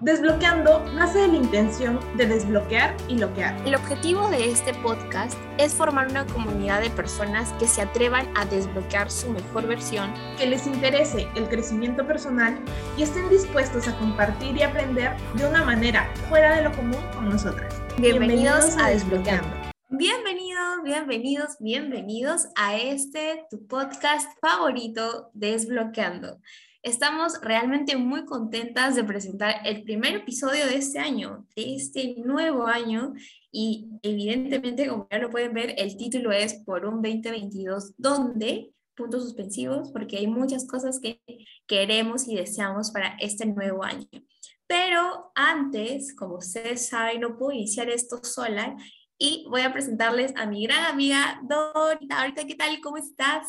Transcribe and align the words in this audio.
Desbloqueando 0.00 0.82
nace 0.94 1.18
de 1.18 1.28
la 1.28 1.36
intención 1.36 2.00
de 2.16 2.24
desbloquear 2.24 2.96
y 3.08 3.16
bloquear. 3.16 3.54
El 3.66 3.74
objetivo 3.74 4.30
de 4.30 4.50
este 4.50 4.72
podcast 4.72 5.38
es 5.58 5.74
formar 5.74 6.08
una 6.08 6.26
comunidad 6.26 6.80
de 6.80 6.88
personas 6.88 7.52
que 7.58 7.66
se 7.66 7.82
atrevan 7.82 8.26
a 8.34 8.46
desbloquear 8.46 9.10
su 9.10 9.28
mejor 9.28 9.66
versión, 9.66 10.10
que 10.38 10.46
les 10.46 10.66
interese 10.66 11.28
el 11.36 11.50
crecimiento 11.50 12.06
personal 12.06 12.58
y 12.96 13.02
estén 13.02 13.28
dispuestos 13.28 13.88
a 13.88 13.98
compartir 13.98 14.56
y 14.56 14.62
aprender 14.62 15.14
de 15.34 15.46
una 15.46 15.64
manera 15.64 16.10
fuera 16.30 16.56
de 16.56 16.62
lo 16.62 16.72
común 16.72 17.00
con 17.14 17.28
nosotras. 17.28 17.74
Bienvenidos, 17.98 18.78
a 18.78 18.88
Desbloqueando. 18.88 19.50
Bienvenidos, 19.90 20.82
bienvenidos, 20.82 21.56
bienvenidos 21.60 22.48
a 22.56 22.78
este 22.78 23.44
tu 23.50 23.66
podcast 23.66 24.30
favorito, 24.40 25.30
Desbloqueando. 25.34 26.38
Estamos 26.82 27.38
realmente 27.42 27.94
muy 27.96 28.24
contentas 28.24 28.94
de 28.94 29.04
presentar 29.04 29.56
el 29.66 29.82
primer 29.82 30.14
episodio 30.16 30.66
de 30.66 30.76
este 30.76 30.98
año, 30.98 31.46
de 31.54 31.74
este 31.74 32.14
nuevo 32.16 32.66
año. 32.66 33.12
Y 33.52 33.90
evidentemente, 34.02 34.88
como 34.88 35.06
ya 35.10 35.18
lo 35.18 35.28
pueden 35.28 35.52
ver, 35.52 35.74
el 35.76 35.98
título 35.98 36.32
es 36.32 36.54
Por 36.64 36.86
un 36.86 37.02
2022, 37.02 37.94
donde 37.98 38.72
puntos 38.96 39.24
suspensivos, 39.24 39.90
porque 39.92 40.16
hay 40.18 40.26
muchas 40.26 40.66
cosas 40.66 41.00
que 41.00 41.20
queremos 41.66 42.26
y 42.26 42.36
deseamos 42.36 42.90
para 42.92 43.14
este 43.20 43.44
nuevo 43.44 43.84
año. 43.84 44.08
Pero 44.66 45.32
antes, 45.34 46.14
como 46.14 46.36
ustedes 46.36 46.88
saben, 46.88 47.20
no 47.20 47.36
puedo 47.36 47.52
iniciar 47.52 47.90
esto 47.90 48.24
sola 48.24 48.74
y 49.18 49.44
voy 49.50 49.60
a 49.62 49.72
presentarles 49.72 50.32
a 50.34 50.46
mi 50.46 50.64
gran 50.64 50.86
amiga 50.86 51.42
Dorita. 51.42 52.20
Ahorita, 52.20 52.46
¿qué 52.46 52.54
tal? 52.54 52.80
¿Cómo 52.80 52.96
estás? 52.96 53.48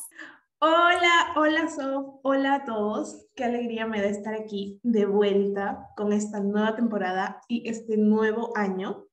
Hola, 0.64 1.34
hola 1.38 1.68
Sof, 1.70 2.20
hola 2.22 2.54
a 2.54 2.66
todos. 2.66 3.26
Qué 3.36 3.46
alegría 3.46 3.88
me 3.88 4.00
da 4.00 4.10
estar 4.10 4.36
aquí 4.36 4.80
de 4.84 5.08
vuelta 5.08 5.88
con 5.98 6.14
esta 6.14 6.40
nueva 6.40 6.76
temporada 6.76 7.42
y 7.48 7.68
este 7.68 7.98
nuevo 7.98 8.56
año. 8.56 9.08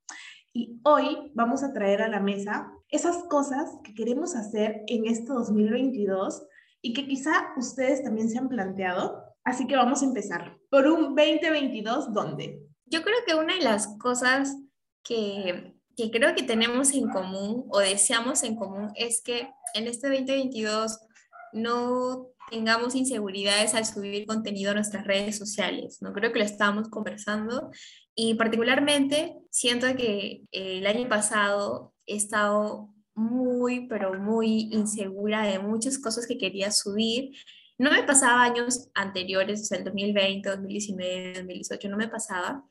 Y 0.53 0.79
hoy 0.83 1.31
vamos 1.33 1.63
a 1.63 1.73
traer 1.73 2.03
a 2.03 2.07
la 2.07 2.19
mesa 2.19 2.71
esas 2.89 3.23
cosas 3.23 3.71
que 3.83 3.95
queremos 3.95 4.35
hacer 4.35 4.83
en 4.85 5.07
este 5.07 5.33
2022 5.33 6.45
y 6.83 6.93
que 6.93 7.07
quizá 7.07 7.47
ustedes 7.57 8.03
también 8.03 8.29
se 8.29 8.37
han 8.37 8.47
planteado. 8.47 9.23
Así 9.43 9.65
que 9.65 9.75
vamos 9.75 10.03
a 10.03 10.05
empezar. 10.05 10.55
Por 10.69 10.85
un 10.85 11.15
2022, 11.15 12.13
¿dónde? 12.13 12.61
Yo 12.85 13.01
creo 13.01 13.17
que 13.25 13.33
una 13.33 13.55
de 13.55 13.63
las 13.63 13.97
cosas 13.97 14.55
que, 15.03 15.73
que 15.97 16.11
creo 16.11 16.35
que 16.35 16.43
tenemos 16.43 16.93
en 16.93 17.09
común 17.09 17.65
o 17.71 17.79
deseamos 17.79 18.43
en 18.43 18.55
común 18.55 18.91
es 18.93 19.23
que 19.23 19.49
en 19.73 19.87
este 19.87 20.09
2022 20.09 21.08
no 21.53 22.27
tengamos 22.49 22.95
inseguridades 22.95 23.75
al 23.75 23.85
subir 23.85 24.25
contenido 24.25 24.71
a 24.71 24.73
nuestras 24.73 25.05
redes 25.05 25.37
sociales. 25.37 26.01
No 26.01 26.13
creo 26.13 26.31
que 26.31 26.39
lo 26.39 26.45
estábamos 26.45 26.89
conversando 26.89 27.71
y 28.15 28.33
particularmente 28.35 29.37
siento 29.51 29.87
que 29.95 30.43
eh, 30.51 30.79
el 30.79 30.87
año 30.87 31.07
pasado 31.07 31.93
he 32.05 32.15
estado 32.15 32.93
muy, 33.13 33.87
pero 33.87 34.13
muy 34.19 34.69
insegura 34.71 35.43
de 35.43 35.59
muchas 35.59 35.99
cosas 35.99 36.25
que 36.25 36.37
quería 36.37 36.71
subir. 36.71 37.31
No 37.77 37.91
me 37.91 38.03
pasaba 38.03 38.43
años 38.43 38.89
anteriores, 38.93 39.61
o 39.61 39.65
sea, 39.65 39.77
el 39.77 39.83
2020, 39.85 40.49
2019, 40.49 41.33
2018, 41.35 41.89
no 41.89 41.97
me 41.97 42.07
pasaba. 42.07 42.65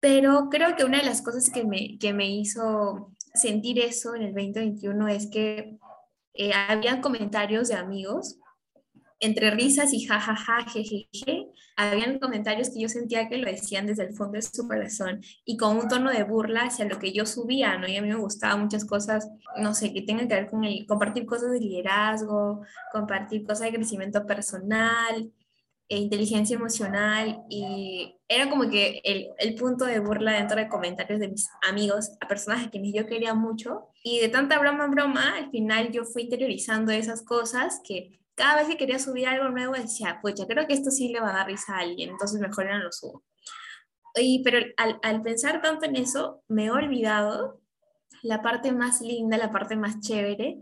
Pero 0.00 0.48
creo 0.50 0.76
que 0.76 0.84
una 0.84 0.98
de 0.98 1.06
las 1.06 1.22
cosas 1.22 1.50
que 1.50 1.64
me, 1.64 1.98
que 1.98 2.12
me 2.12 2.28
hizo 2.28 3.12
sentir 3.34 3.78
eso 3.78 4.14
en 4.14 4.22
el 4.22 4.34
2021 4.34 5.08
es 5.08 5.28
que 5.30 5.78
eh, 6.34 6.52
habían 6.52 7.00
comentarios 7.00 7.68
de 7.68 7.74
amigos, 7.74 8.38
entre 9.20 9.50
risas 9.50 9.92
y 9.92 10.04
jajaja, 10.04 10.64
jejeje, 10.68 11.48
habían 11.76 12.18
comentarios 12.18 12.70
que 12.70 12.80
yo 12.80 12.88
sentía 12.88 13.28
que 13.28 13.38
lo 13.38 13.50
decían 13.50 13.86
desde 13.86 14.04
el 14.04 14.14
fondo 14.14 14.34
de 14.34 14.42
su 14.42 14.66
corazón 14.68 15.22
y 15.44 15.56
con 15.56 15.76
un 15.76 15.88
tono 15.88 16.10
de 16.10 16.22
burla 16.24 16.64
hacia 16.64 16.84
lo 16.84 16.98
que 16.98 17.12
yo 17.12 17.24
subía, 17.24 17.78
¿no? 17.78 17.88
Y 17.88 17.96
a 17.96 18.02
mí 18.02 18.08
me 18.08 18.16
gustaban 18.16 18.62
muchas 18.62 18.84
cosas, 18.84 19.28
no 19.56 19.74
sé, 19.74 19.92
que 19.92 20.02
tengan 20.02 20.28
que 20.28 20.34
ver 20.34 20.50
con 20.50 20.64
el 20.64 20.86
compartir 20.86 21.26
cosas 21.26 21.52
de 21.52 21.60
liderazgo, 21.60 22.62
compartir 22.92 23.44
cosas 23.44 23.70
de 23.70 23.76
crecimiento 23.78 24.26
personal, 24.26 25.32
e 25.88 25.98
inteligencia 25.98 26.56
emocional 26.56 27.44
y 27.50 28.16
era 28.26 28.48
como 28.48 28.70
que 28.70 29.02
el, 29.04 29.28
el, 29.38 29.54
punto 29.54 29.84
de 29.84 29.98
burla 29.98 30.32
dentro 30.32 30.56
de 30.56 30.68
comentarios 30.68 31.20
de 31.20 31.28
mis 31.28 31.48
amigos 31.68 32.12
a 32.20 32.28
personas 32.28 32.66
a 32.66 32.70
quienes 32.70 32.94
yo 32.94 33.06
quería 33.06 33.34
mucho 33.34 33.88
y 34.02 34.18
de 34.18 34.30
tanta 34.30 34.58
broma 34.58 34.86
en 34.86 34.92
broma 34.92 35.36
al 35.36 35.50
final 35.50 35.92
yo 35.92 36.04
fui 36.04 36.22
interiorizando 36.22 36.90
esas 36.90 37.22
cosas 37.22 37.80
que 37.86 38.18
cada 38.34 38.56
vez 38.56 38.68
que 38.68 38.76
quería 38.76 38.98
subir 38.98 39.26
algo 39.28 39.48
nuevo 39.50 39.74
decía, 39.74 40.18
pues 40.20 40.34
ya 40.34 40.46
creo 40.46 40.66
que 40.66 40.74
esto 40.74 40.90
sí 40.90 41.08
le 41.08 41.20
va 41.20 41.30
a 41.30 41.34
dar 41.34 41.46
risa 41.46 41.76
a 41.76 41.80
alguien, 41.80 42.10
entonces 42.10 42.40
mejor 42.40 42.66
no 42.66 42.78
lo 42.78 42.92
subo. 42.92 43.22
Y, 44.16 44.42
pero 44.42 44.58
al, 44.76 44.98
al 45.02 45.22
pensar 45.22 45.60
tanto 45.60 45.86
en 45.86 45.96
eso, 45.96 46.42
me 46.48 46.66
he 46.66 46.70
olvidado 46.70 47.60
la 48.22 48.42
parte 48.42 48.72
más 48.72 49.00
linda, 49.00 49.36
la 49.36 49.50
parte 49.50 49.76
más 49.76 50.00
chévere 50.00 50.58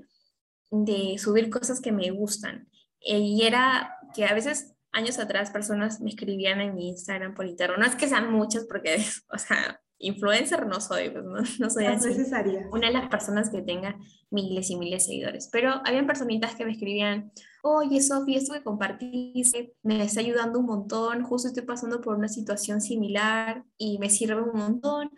de 0.71 1.17
subir 1.19 1.51
cosas 1.51 1.81
que 1.81 1.93
me 1.93 2.11
gustan. 2.11 2.69
Y 3.01 3.43
era 3.45 3.97
que 4.15 4.25
a 4.25 4.35
veces 4.35 4.75
años 4.93 5.19
atrás 5.19 5.51
personas 5.51 6.01
me 6.01 6.11
escribían 6.11 6.61
en 6.61 6.75
mi 6.75 6.89
Instagram 6.89 7.35
por 7.35 7.47
interno. 7.47 7.77
No 7.77 7.87
es 7.87 7.97
que 7.97 8.09
sean 8.09 8.33
muchas 8.33 8.67
porque, 8.67 8.97
o 9.33 9.39
sea, 9.39 9.81
influencer 9.99 10.67
no 10.67 10.81
soy, 10.81 11.11
pues 11.11 11.25
no, 11.25 11.37
no 11.59 11.71
soy 11.71 11.87
así. 11.87 12.09
necesaria. 12.09 12.69
Una 12.73 12.89
de 12.89 12.93
las 12.93 13.09
personas 13.09 13.51
que 13.51 13.63
tenga 13.63 13.99
miles 14.31 14.71
y 14.71 14.77
miles 14.77 15.05
de 15.05 15.13
seguidores. 15.13 15.49
Pero 15.51 15.81
habían 15.85 16.07
personitas 16.07 16.55
que 16.55 16.65
me 16.65 16.73
escribían, 16.73 17.33
oye 17.63 18.01
Sofía, 18.03 18.39
esto 18.39 18.55
que 18.55 18.63
compartiste 18.63 19.75
me 19.83 20.03
está 20.03 20.21
ayudando 20.21 20.59
un 20.59 20.67
montón, 20.67 21.23
justo 21.23 21.49
estoy 21.49 21.65
pasando 21.65 22.01
por 22.01 22.17
una 22.17 22.29
situación 22.29 22.81
similar 22.81 23.65
y 23.79 23.99
me 23.99 24.11
sirve 24.11 24.43
un 24.43 24.59
montón. 24.59 25.11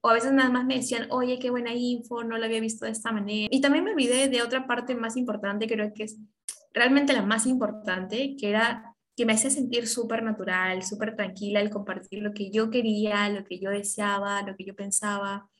O 0.00 0.10
a 0.10 0.14
veces 0.14 0.32
nada 0.32 0.48
más 0.48 0.64
me 0.64 0.76
decían, 0.76 1.08
oye, 1.10 1.40
qué 1.40 1.50
buena 1.50 1.74
info, 1.74 2.22
no 2.22 2.38
la 2.38 2.46
había 2.46 2.60
visto 2.60 2.84
de 2.84 2.92
esta 2.92 3.10
manera. 3.10 3.48
Y 3.50 3.60
también 3.60 3.82
me 3.82 3.90
olvidé 3.90 4.28
de 4.28 4.42
otra 4.42 4.68
parte 4.68 4.94
más 4.94 5.16
importante, 5.16 5.66
creo 5.66 5.92
que 5.92 6.04
es 6.04 6.18
realmente 6.72 7.12
la 7.12 7.22
más 7.22 7.46
importante, 7.46 8.36
que 8.38 8.50
era 8.50 8.87
que 9.18 9.26
me 9.26 9.32
hacía 9.32 9.50
sentir 9.50 9.88
súper 9.88 10.22
natural, 10.22 10.84
súper 10.84 11.16
tranquila 11.16 11.60
el 11.60 11.70
compartir 11.70 12.22
lo 12.22 12.32
que 12.32 12.52
yo 12.52 12.70
quería, 12.70 13.28
lo 13.28 13.44
que 13.44 13.58
yo 13.58 13.68
deseaba, 13.68 14.42
lo 14.42 14.54
que 14.54 14.64
yo 14.64 14.76
pensaba. 14.76 15.50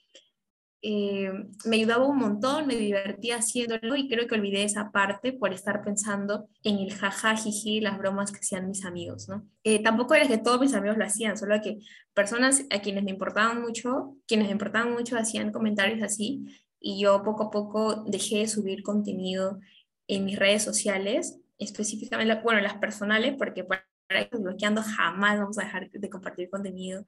Eh, 0.81 1.33
me 1.65 1.75
ayudaba 1.75 2.07
un 2.07 2.19
montón, 2.19 2.69
me 2.69 2.77
divertía 2.77 3.39
haciéndolo 3.39 3.97
y 3.97 4.09
creo 4.09 4.29
que 4.29 4.37
olvidé 4.37 4.63
esa 4.63 4.93
parte 4.93 5.33
por 5.33 5.53
estar 5.53 5.83
pensando 5.83 6.49
en 6.63 6.79
el 6.79 6.95
jaja, 6.95 7.35
jiji, 7.37 7.81
las 7.81 7.99
bromas 7.99 8.31
que 8.31 8.39
hacían 8.39 8.69
mis 8.69 8.85
amigos, 8.85 9.29
¿no? 9.29 9.45
Eh, 9.65 9.83
tampoco 9.83 10.15
era 10.15 10.29
que 10.29 10.39
todos 10.39 10.61
mis 10.61 10.75
amigos 10.75 10.97
lo 10.97 11.05
hacían, 11.05 11.37
solo 11.37 11.61
que 11.61 11.79
personas 12.15 12.65
a 12.71 12.79
quienes 12.81 13.03
me 13.03 13.11
importaban 13.11 13.61
mucho, 13.61 14.15
quienes 14.29 14.47
me 14.47 14.53
importaban 14.53 14.93
mucho 14.93 15.19
hacían 15.19 15.51
comentarios 15.51 16.01
así 16.05 16.45
y 16.79 17.03
yo 17.03 17.25
poco 17.25 17.43
a 17.43 17.51
poco 17.51 18.05
dejé 18.07 18.39
de 18.39 18.47
subir 18.47 18.85
contenido 18.85 19.59
en 20.07 20.27
mis 20.27 20.39
redes 20.39 20.63
sociales 20.63 21.41
específicamente, 21.59 22.41
bueno, 22.43 22.61
las 22.61 22.79
personales, 22.79 23.35
porque 23.37 23.65
para 23.65 23.85
bloqueando 24.33 24.83
jamás 24.83 25.39
vamos 25.39 25.59
a 25.59 25.65
dejar 25.65 25.91
de 25.91 26.11
compartir 26.11 26.49
contenido, 26.49 27.05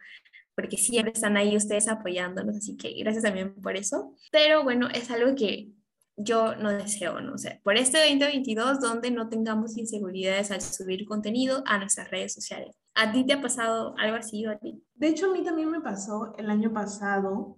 porque 0.55 0.77
siempre 0.77 1.13
están 1.13 1.37
ahí 1.37 1.57
ustedes 1.57 1.89
apoyándonos, 1.89 2.57
así 2.57 2.77
que 2.77 2.93
gracias 2.99 3.25
también 3.25 3.55
por 3.55 3.77
eso. 3.77 4.15
Pero 4.31 4.63
bueno, 4.63 4.89
es 4.93 5.11
algo 5.11 5.35
que 5.35 5.71
yo 6.17 6.55
no 6.57 6.71
deseo, 6.71 7.21
¿no? 7.21 7.39
sé 7.39 7.61
por 7.65 7.79
este 7.79 7.99
2022, 7.99 8.81
donde 8.81 9.11
no 9.11 9.31
tengamos 9.31 9.79
inseguridades 9.79 10.51
al 10.51 10.61
subir 10.61 11.07
contenido 11.07 11.63
a 11.65 11.79
nuestras 11.79 12.11
redes 12.11 12.35
sociales. 12.35 12.77
¿A 12.95 13.11
ti 13.13 13.25
te 13.25 13.33
ha 13.33 13.41
pasado 13.41 13.95
algo 13.97 14.17
así 14.17 14.45
o 14.47 14.51
a 14.51 14.59
ti? 14.59 14.83
De 14.95 15.09
hecho, 15.09 15.31
a 15.31 15.33
mí 15.33 15.43
también 15.43 15.71
me 15.71 15.81
pasó 15.81 16.35
el 16.37 16.51
año 16.51 16.73
pasado, 16.75 17.57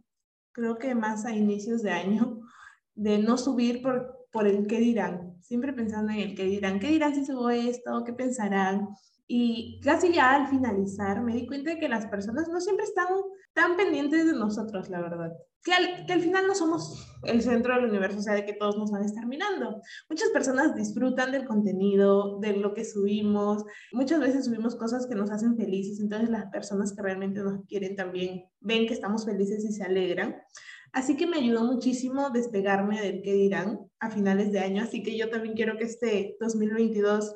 creo 0.53 0.79
que 0.79 0.95
más 0.95 1.25
a 1.25 1.35
inicios 1.35 1.83
de 1.83 1.91
año, 1.91 2.41
de 2.95 3.19
no 3.19 3.37
subir 3.37 3.83
por 3.83 4.23
por 4.33 4.47
el 4.47 4.67
qué 4.67 4.79
dirán, 4.79 5.32
siempre 5.43 5.73
pensando 5.73 6.13
en 6.13 6.21
el 6.21 6.35
qué 6.35 6.45
dirán, 6.45 6.81
qué 6.81 6.89
dirán 6.89 7.15
si 7.15 7.25
subo 7.25 7.51
esto, 7.51 8.05
qué 8.05 8.13
pensarán. 8.13 8.89
Y 9.27 9.81
casi 9.81 10.13
ya 10.13 10.35
al 10.35 10.49
finalizar 10.49 11.23
me 11.23 11.35
di 11.35 11.47
cuenta 11.47 11.71
de 11.71 11.79
que 11.79 11.89
las 11.89 12.07
personas 12.07 12.49
no 12.49 12.61
siempre 12.61 12.85
están 12.85 13.07
tan 13.55 13.77
pendientes 13.77 14.27
de 14.27 14.33
nosotros, 14.33 14.89
la 14.89 15.01
verdad. 15.01 15.33
Que 15.65 15.73
al, 15.73 16.07
que 16.07 16.13
al 16.13 16.21
final 16.21 16.47
no 16.47 16.55
somos 16.55 17.07
el 17.23 17.41
centro 17.41 17.75
del 17.75 17.85
universo, 17.85 18.19
o 18.19 18.23
sea, 18.23 18.35
de 18.35 18.45
que 18.45 18.55
todos 18.55 18.77
nos 18.77 18.91
van 18.91 19.03
a 19.03 19.07
estar 19.07 19.27
mirando. 19.27 19.81
Muchas 20.11 20.31
personas 20.31 20.75
disfrutan 20.75 21.31
del 21.31 21.47
contenido, 21.47 22.41
de 22.41 22.57
lo 22.57 22.75
que 22.75 22.85
subimos. 22.85 23.65
Muchas 23.93 24.19
veces 24.21 24.47
subimos 24.47 24.75
cosas 24.75 25.07
que 25.07 25.15
nos 25.15 25.31
hacen 25.31 25.57
felices, 25.57 26.01
entonces 26.01 26.31
las 26.31 26.47
personas 26.47 26.93
que 26.93 27.03
realmente 27.03 27.41
nos 27.41 27.65
quieren 27.67 27.95
también 27.95 28.45
ven 28.61 28.87
que 28.87 28.95
estamos 28.95 29.25
felices 29.25 29.65
y 29.65 29.73
se 29.73 29.85
alegran. 29.85 30.37
Así 30.93 31.17
que 31.17 31.27
me 31.27 31.39
ayudó 31.39 31.65
muchísimo 31.65 32.31
despegarme 32.31 33.01
del 33.01 33.23
qué 33.23 33.33
dirán 33.33 33.81
a 33.99 34.11
finales 34.11 34.53
de 34.53 34.61
año. 34.61 34.83
Así 34.83 35.03
que 35.03 35.17
yo 35.17 35.31
también 35.31 35.55
quiero 35.55 35.77
que 35.79 35.85
este 35.85 36.37
2022 36.41 37.35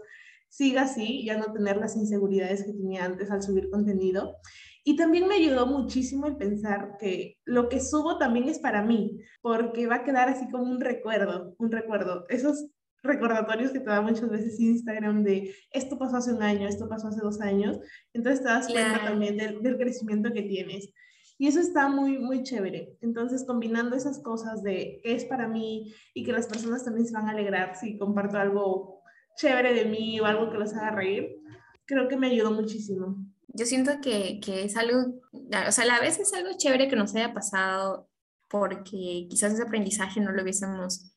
siga 0.48 0.82
así, 0.82 1.24
ya 1.24 1.36
no 1.36 1.52
tener 1.52 1.76
las 1.76 1.96
inseguridades 1.96 2.64
que 2.64 2.72
tenía 2.72 3.04
antes 3.04 3.30
al 3.30 3.42
subir 3.42 3.70
contenido. 3.70 4.36
Y 4.84 4.96
también 4.96 5.26
me 5.26 5.34
ayudó 5.34 5.66
muchísimo 5.66 6.26
el 6.26 6.36
pensar 6.36 6.96
que 6.98 7.38
lo 7.44 7.68
que 7.68 7.80
subo 7.80 8.18
también 8.18 8.48
es 8.48 8.60
para 8.60 8.82
mí, 8.82 9.18
porque 9.42 9.86
va 9.86 9.96
a 9.96 10.04
quedar 10.04 10.28
así 10.28 10.48
como 10.48 10.64
un 10.64 10.80
recuerdo, 10.80 11.56
un 11.58 11.72
recuerdo. 11.72 12.24
Esos 12.28 12.68
recordatorios 13.02 13.72
que 13.72 13.80
te 13.80 13.90
da 13.90 14.00
muchas 14.00 14.28
veces 14.28 14.60
Instagram 14.60 15.24
de 15.24 15.54
esto 15.72 15.98
pasó 15.98 16.18
hace 16.18 16.32
un 16.32 16.42
año, 16.42 16.68
esto 16.68 16.88
pasó 16.88 17.08
hace 17.08 17.20
dos 17.20 17.40
años, 17.40 17.78
entonces 18.12 18.42
te 18.42 18.48
das 18.48 18.68
cuenta 18.68 19.04
también 19.04 19.36
del, 19.36 19.62
del, 19.62 19.76
crecimiento 19.76 20.32
que 20.32 20.42
tienes. 20.42 20.92
Y 21.38 21.48
eso 21.48 21.60
está 21.60 21.88
muy, 21.88 22.18
muy 22.18 22.42
chévere. 22.42 22.96
Entonces, 23.02 23.44
combinando 23.44 23.94
esas 23.94 24.20
cosas 24.20 24.62
de 24.62 25.00
es 25.04 25.24
para 25.26 25.48
mí 25.48 25.94
y 26.14 26.24
que 26.24 26.32
las 26.32 26.46
personas 26.46 26.84
también 26.84 27.06
se 27.06 27.12
van 27.12 27.28
a 27.28 27.32
alegrar 27.32 27.76
si 27.76 27.98
comparto 27.98 28.38
algo 28.38 29.02
chévere 29.36 29.74
de 29.74 29.84
mí 29.84 30.18
o 30.18 30.24
algo 30.24 30.50
que 30.50 30.58
los 30.58 30.74
haga 30.74 30.92
reír, 30.92 31.36
creo 31.84 32.08
que 32.08 32.16
me 32.16 32.28
ayudó 32.28 32.50
muchísimo. 32.50 33.16
Yo 33.48 33.66
siento 33.66 33.92
que, 34.02 34.40
que 34.40 34.64
es 34.64 34.76
algo, 34.76 35.20
o 35.32 35.72
sea, 35.72 35.84
a 35.84 35.86
la 35.86 36.00
vez 36.00 36.18
es 36.18 36.32
algo 36.32 36.50
chévere 36.56 36.88
que 36.88 36.96
nos 36.96 37.14
haya 37.14 37.32
pasado 37.32 38.08
porque 38.48 39.26
quizás 39.28 39.52
ese 39.52 39.62
aprendizaje 39.62 40.20
no 40.20 40.32
lo 40.32 40.42
hubiésemos 40.42 41.12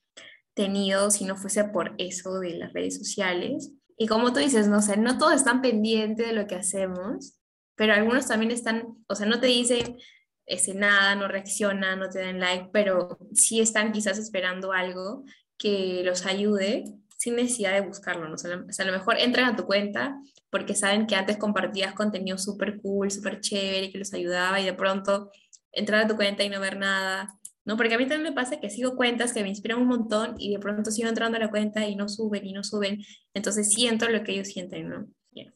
tenido 0.54 1.12
si 1.12 1.26
no 1.26 1.38
fuese 1.38 1.64
por 1.66 1.96
eso 1.98 2.40
de 2.40 2.58
las 2.58 2.74
redes 2.74 2.98
sociales. 2.98 3.72
Y 3.98 4.08
como 4.08 4.34
tú 4.34 4.40
dices, 4.40 4.68
no 4.68 4.82
sé, 4.82 4.98
no 4.98 5.18
todos 5.18 5.34
están 5.34 5.62
pendientes 5.62 6.28
de 6.28 6.34
lo 6.34 6.48
que 6.48 6.56
hacemos, 6.56 7.39
pero 7.80 7.94
algunos 7.94 8.28
también 8.28 8.52
están, 8.52 8.98
o 9.08 9.16
sea, 9.16 9.26
no 9.26 9.40
te 9.40 9.48
dicen 9.48 9.98
ese 10.46 10.74
nada, 10.74 11.16
no 11.16 11.30
reaccionan, 11.30 11.98
no 11.98 12.10
te 12.10 12.20
dan 12.20 12.38
like, 12.38 12.72
pero 12.74 13.18
sí 13.34 13.62
están 13.62 13.94
quizás 13.94 14.18
esperando 14.18 14.74
algo 14.74 15.24
que 15.58 16.02
los 16.04 16.26
ayude 16.26 16.84
sin 17.18 17.38
necesidad 17.38 17.72
de 17.72 17.80
buscarlo, 17.80 18.28
¿no? 18.28 18.36
O 18.36 18.38
sea, 18.38 18.52
a 18.52 18.86
lo 18.86 18.92
mejor 18.92 19.18
entran 19.18 19.54
a 19.54 19.56
tu 19.56 19.64
cuenta 19.64 20.20
porque 20.50 20.76
saben 20.76 21.08
que 21.08 21.16
antes 21.16 21.38
compartías 21.38 21.94
contenido 21.94 22.38
súper 22.38 22.82
cool, 22.82 23.12
súper 23.12 23.40
chévere, 23.40 23.94
que 23.94 24.00
los 24.00 24.14
ayudaba 24.14 24.60
y 24.60 24.66
de 24.66 24.74
pronto 24.74 25.32
entrar 25.72 26.04
a 26.04 26.08
tu 26.10 26.18
cuenta 26.18 26.44
y 26.44 26.50
no 26.50 26.60
ver 26.60 26.78
nada, 26.78 27.34
¿no? 27.64 27.78
Porque 27.78 27.94
a 27.94 27.98
mí 27.98 28.08
también 28.08 28.24
me 28.24 28.34
pasa 28.34 28.60
que 28.60 28.70
sigo 28.70 28.98
cuentas 28.98 29.32
que 29.32 29.42
me 29.42 29.48
inspiran 29.48 29.80
un 29.80 29.88
montón 29.88 30.36
y 30.38 30.52
de 30.52 30.60
pronto 30.60 30.92
sigo 30.92 31.08
entrando 31.08 31.38
a 31.38 31.40
la 31.40 31.50
cuenta 31.50 31.88
y 31.88 31.96
no 31.96 32.10
suben 32.10 32.46
y 32.46 32.52
no 32.52 32.66
suben, 32.66 33.02
entonces 33.34 33.72
siento 33.72 34.10
lo 34.10 34.22
que 34.26 34.34
ellos 34.34 34.50
sienten, 34.50 34.90
¿no? 34.90 35.08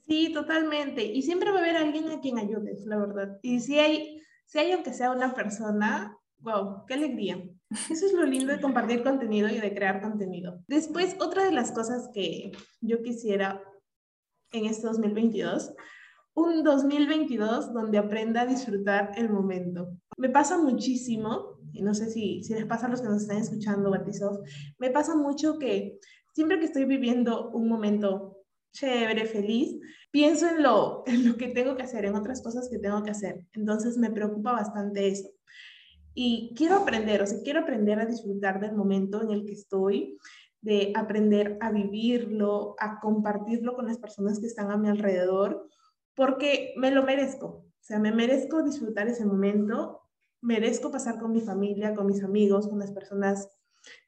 Sí, 0.01 0.31
totalmente. 0.33 1.03
Y 1.03 1.21
siempre 1.21 1.51
va 1.51 1.57
a 1.57 1.61
haber 1.61 1.77
alguien 1.77 2.09
a 2.09 2.19
quien 2.19 2.37
ayudes, 2.37 2.85
la 2.85 2.97
verdad. 2.97 3.39
Y 3.41 3.59
si 3.59 3.79
hay, 3.79 4.21
si 4.45 4.59
hay 4.59 4.71
aunque 4.71 4.93
sea 4.93 5.11
una 5.11 5.33
persona, 5.33 6.17
wow, 6.39 6.85
qué 6.87 6.93
alegría. 6.95 7.43
Eso 7.89 8.05
es 8.05 8.13
lo 8.13 8.25
lindo 8.25 8.51
de 8.53 8.61
compartir 8.61 9.03
contenido 9.03 9.49
y 9.49 9.59
de 9.59 9.73
crear 9.73 10.01
contenido. 10.01 10.63
Después, 10.67 11.15
otra 11.19 11.45
de 11.45 11.51
las 11.51 11.71
cosas 11.71 12.09
que 12.13 12.51
yo 12.81 13.01
quisiera 13.01 13.61
en 14.51 14.65
este 14.65 14.85
2022, 14.85 15.73
un 16.35 16.63
2022 16.63 17.73
donde 17.73 17.97
aprenda 17.97 18.41
a 18.41 18.45
disfrutar 18.45 19.11
el 19.15 19.29
momento. 19.29 19.97
Me 20.17 20.29
pasa 20.29 20.57
muchísimo, 20.57 21.59
y 21.73 21.81
no 21.81 21.93
sé 21.93 22.09
si, 22.09 22.43
si 22.43 22.53
les 22.53 22.65
pasa 22.65 22.87
a 22.87 22.89
los 22.89 23.01
que 23.01 23.07
nos 23.07 23.23
están 23.23 23.37
escuchando, 23.37 23.89
Batisoft, 23.89 24.39
me 24.77 24.91
pasa 24.91 25.15
mucho 25.15 25.57
que 25.57 25.99
siempre 26.33 26.59
que 26.59 26.65
estoy 26.65 26.85
viviendo 26.85 27.49
un 27.51 27.67
momento 27.67 28.32
chévere, 28.73 29.25
feliz, 29.25 29.79
pienso 30.11 30.49
en 30.49 30.63
lo, 30.63 31.03
en 31.07 31.27
lo 31.27 31.37
que 31.37 31.47
tengo 31.47 31.75
que 31.77 31.83
hacer, 31.83 32.05
en 32.05 32.15
otras 32.15 32.41
cosas 32.41 32.69
que 32.69 32.79
tengo 32.79 33.03
que 33.03 33.11
hacer. 33.11 33.45
Entonces 33.53 33.97
me 33.97 34.11
preocupa 34.11 34.51
bastante 34.51 35.07
eso. 35.07 35.29
Y 36.13 36.53
quiero 36.55 36.75
aprender, 36.75 37.21
o 37.21 37.25
sea, 37.25 37.39
quiero 37.43 37.61
aprender 37.61 37.99
a 37.99 38.05
disfrutar 38.05 38.59
del 38.59 38.75
momento 38.75 39.21
en 39.21 39.31
el 39.31 39.45
que 39.45 39.53
estoy, 39.53 40.17
de 40.61 40.93
aprender 40.95 41.57
a 41.59 41.71
vivirlo, 41.71 42.75
a 42.79 42.99
compartirlo 42.99 43.75
con 43.75 43.87
las 43.87 43.97
personas 43.97 44.39
que 44.39 44.45
están 44.45 44.71
a 44.71 44.77
mi 44.77 44.89
alrededor, 44.89 45.67
porque 46.15 46.73
me 46.77 46.91
lo 46.91 47.03
merezco. 47.03 47.47
O 47.47 47.85
sea, 47.85 47.99
me 47.99 48.11
merezco 48.11 48.63
disfrutar 48.63 49.07
ese 49.07 49.25
momento, 49.25 50.01
merezco 50.41 50.91
pasar 50.91 51.19
con 51.19 51.31
mi 51.31 51.41
familia, 51.41 51.95
con 51.95 52.05
mis 52.05 52.23
amigos, 52.23 52.67
con 52.67 52.79
las 52.79 52.91
personas 52.91 53.49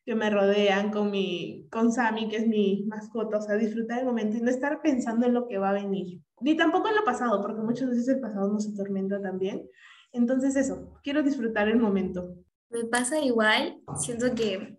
que 0.06 0.14
me 0.14 0.30
rodean, 0.30 0.92
con, 0.92 1.10
mi, 1.10 1.68
con 1.72 1.92
Sammy, 1.92 2.30
que 2.30 2.38
es 2.38 2.48
mi 2.48 2.86
mascota, 2.88 3.38
o 3.38 3.42
sea, 3.42 3.56
disfrutar 3.56 4.00
el 4.00 4.06
momento 4.06 4.38
y 4.38 4.42
no 4.42 4.52
estar 4.52 4.80
pensando 4.82 5.26
en 5.26 5.34
lo 5.34 5.48
que 5.48 5.58
va 5.58 5.72
a 5.72 5.74
venir. 5.74 6.22
Ni 6.42 6.56
tampoco 6.56 6.90
en 6.90 6.96
lo 6.96 7.04
pasado, 7.04 7.42
porque 7.42 7.62
muchas 7.62 7.90
veces 7.90 8.08
el 8.10 8.20
pasado 8.20 8.54
nos 8.54 8.68
atormenta 8.68 9.20
también. 9.20 9.68
Entonces 10.12 10.56
eso, 10.56 10.94
quiero 11.04 11.24
disfrutar 11.24 11.68
el 11.70 11.80
momento. 11.80 12.36
Me 12.70 12.86
pasa 12.86 13.20
igual, 13.20 13.82
siento 13.98 14.36
que, 14.36 14.78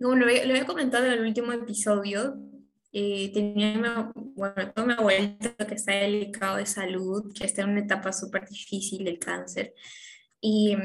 como 0.00 0.16
lo, 0.16 0.28
he 0.28 0.66
comentado 0.66 1.06
en 1.06 1.12
el 1.12 1.24
último 1.24 1.52
episodio, 1.52 2.36
eh, 2.90 3.30
tenía, 3.32 4.12
bueno, 4.14 4.72
mi 4.86 4.92
abuelita 4.92 5.66
que 5.66 5.74
está 5.74 5.92
delicado 5.92 6.56
de 6.56 6.66
salud, 6.66 7.32
que 7.32 7.44
está 7.44 7.62
en 7.62 7.70
una 7.70 7.80
etapa 7.80 8.12
súper 8.12 8.48
difícil 8.48 9.04
del 9.04 9.20
cáncer. 9.20 9.72
Y 10.40 10.76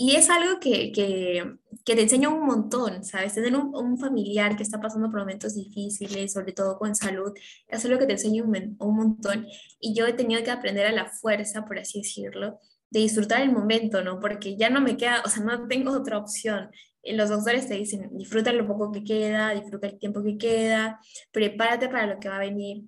y 0.00 0.14
es 0.14 0.30
algo 0.30 0.60
que, 0.60 0.92
que, 0.92 1.56
que, 1.84 1.96
te 1.96 2.02
enseña 2.02 2.28
un 2.28 2.46
montón, 2.46 3.04
¿sabes? 3.04 3.34
Tener 3.34 3.56
un, 3.56 3.74
un, 3.74 3.98
familiar 3.98 4.56
que 4.56 4.62
está 4.62 4.80
pasando 4.80 5.10
por 5.10 5.18
momentos 5.18 5.56
difíciles, 5.56 6.32
sobre 6.32 6.52
todo 6.52 6.78
con 6.78 6.94
salud, 6.94 7.32
es 7.66 7.84
algo 7.84 7.98
que 7.98 8.06
te 8.06 8.12
enseña 8.12 8.44
un, 8.44 8.76
un, 8.78 8.96
montón. 8.96 9.48
Y 9.80 9.94
yo 9.94 10.06
he 10.06 10.12
tenido 10.12 10.44
que 10.44 10.52
aprender 10.52 10.86
a 10.86 10.92
la 10.92 11.06
fuerza, 11.06 11.64
por 11.64 11.80
así 11.80 11.98
decirlo, 11.98 12.60
de 12.90 13.00
disfrutar 13.00 13.42
el 13.42 13.50
momento, 13.50 14.04
¿no? 14.04 14.20
Porque 14.20 14.56
ya 14.56 14.70
no 14.70 14.80
me 14.80 14.96
queda, 14.96 15.20
o 15.24 15.28
sea, 15.28 15.42
no 15.42 15.66
tengo 15.66 15.90
otra 15.90 16.18
opción. 16.18 16.70
Los 17.02 17.30
doctores 17.30 17.66
te 17.66 17.74
dicen, 17.74 18.08
disfruta 18.16 18.52
lo 18.52 18.68
poco 18.68 18.92
que 18.92 19.02
queda, 19.02 19.50
disfruta 19.52 19.88
el 19.88 19.98
tiempo 19.98 20.22
que 20.22 20.38
queda, 20.38 21.00
prepárate 21.32 21.88
para 21.88 22.06
lo 22.06 22.20
que 22.20 22.28
va 22.28 22.36
a 22.36 22.40
venir. 22.40 22.84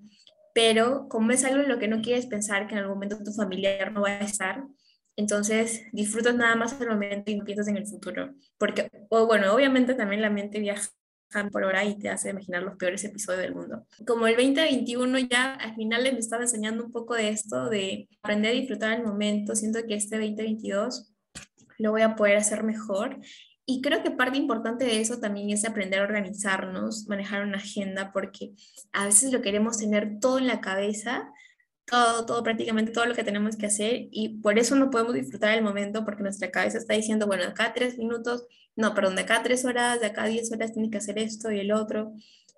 Pero 0.55 1.09
como 1.09 1.33
es 1.33 1.45
algo 1.45 1.61
en 1.63 1.69
lo 1.69 1.79
que 1.81 1.89
no 1.89 2.03
quieres 2.03 2.27
pensar 2.27 2.69
que 2.69 2.75
en 2.75 2.81
algún 2.83 2.95
momento 2.95 3.19
tu 3.25 3.33
familiar 3.33 3.93
no 3.93 4.03
va 4.03 4.11
a 4.11 4.21
estar, 4.21 4.65
entonces, 5.21 5.83
disfrutas 5.93 6.35
nada 6.35 6.57
más 6.57 6.81
el 6.81 6.89
momento 6.89 7.31
y 7.31 7.37
no 7.37 7.45
piensas 7.45 7.69
en 7.69 7.77
el 7.77 7.87
futuro. 7.87 8.35
Porque, 8.59 8.91
o 9.09 9.27
bueno, 9.27 9.55
obviamente 9.55 9.95
también 9.95 10.23
la 10.23 10.31
mente 10.31 10.59
viaja 10.59 10.89
por 11.53 11.63
hora 11.63 11.85
y 11.85 11.97
te 11.97 12.09
hace 12.09 12.31
imaginar 12.31 12.63
los 12.63 12.77
peores 12.77 13.05
episodios 13.05 13.43
del 13.43 13.55
mundo. 13.55 13.87
Como 14.07 14.27
el 14.27 14.35
2021 14.35 15.19
ya 15.21 15.55
al 15.55 15.77
final 15.77 16.03
me 16.03 16.19
estaba 16.19 16.43
enseñando 16.43 16.85
un 16.85 16.91
poco 16.91 17.15
de 17.15 17.29
esto, 17.29 17.69
de 17.69 18.09
aprender 18.23 18.51
a 18.51 18.55
disfrutar 18.55 18.99
el 18.99 19.07
momento, 19.07 19.55
siento 19.55 19.79
que 19.87 19.95
este 19.95 20.17
2022 20.17 21.13
lo 21.79 21.93
voy 21.93 22.03
a 22.03 22.17
poder 22.17 22.37
hacer 22.37 22.65
mejor. 22.65 23.21
Y 23.65 23.83
creo 23.83 24.03
que 24.03 24.11
parte 24.11 24.39
importante 24.39 24.85
de 24.85 25.01
eso 25.01 25.21
también 25.21 25.51
es 25.51 25.65
aprender 25.65 26.01
a 26.01 26.05
organizarnos, 26.05 27.07
manejar 27.07 27.45
una 27.45 27.59
agenda, 27.59 28.11
porque 28.13 28.53
a 28.93 29.05
veces 29.05 29.33
lo 29.33 29.43
queremos 29.43 29.79
tener 29.79 30.19
todo 30.19 30.39
en 30.39 30.49
la 30.49 30.61
cabeza, 30.61 31.31
todo, 31.91 32.43
prácticamente 32.43 32.93
todo 32.93 33.07
lo 33.07 33.15
que 33.15 33.25
tenemos 33.25 33.57
que 33.57 33.67
hacer 33.67 34.09
y 34.11 34.41
por 34.41 34.59
eso 34.59 34.77
no 34.77 34.91
podemos 34.91 35.15
disfrutar 35.15 35.57
el 35.57 35.65
momento 35.65 36.05
porque 36.05 36.23
nuestra 36.23 36.51
cabeza 36.51 36.79
está 36.79 36.95
diciendo, 36.95 37.27
bueno, 37.27 37.45
acá 37.45 37.73
tres 37.75 37.99
minutos, 37.99 38.47
no, 38.77 38.95
perdón, 38.95 39.17
de 39.17 39.23
acá 39.23 39.43
tres 39.43 39.65
horas, 39.65 40.01
de 40.01 40.07
acá 40.07 40.27
diez 40.27 40.51
horas 40.53 40.73
tienes 40.73 40.91
que 40.91 40.99
hacer 40.99 41.19
esto 41.19 41.51
y 41.51 41.61
el 41.61 41.73
otro. 41.73 42.13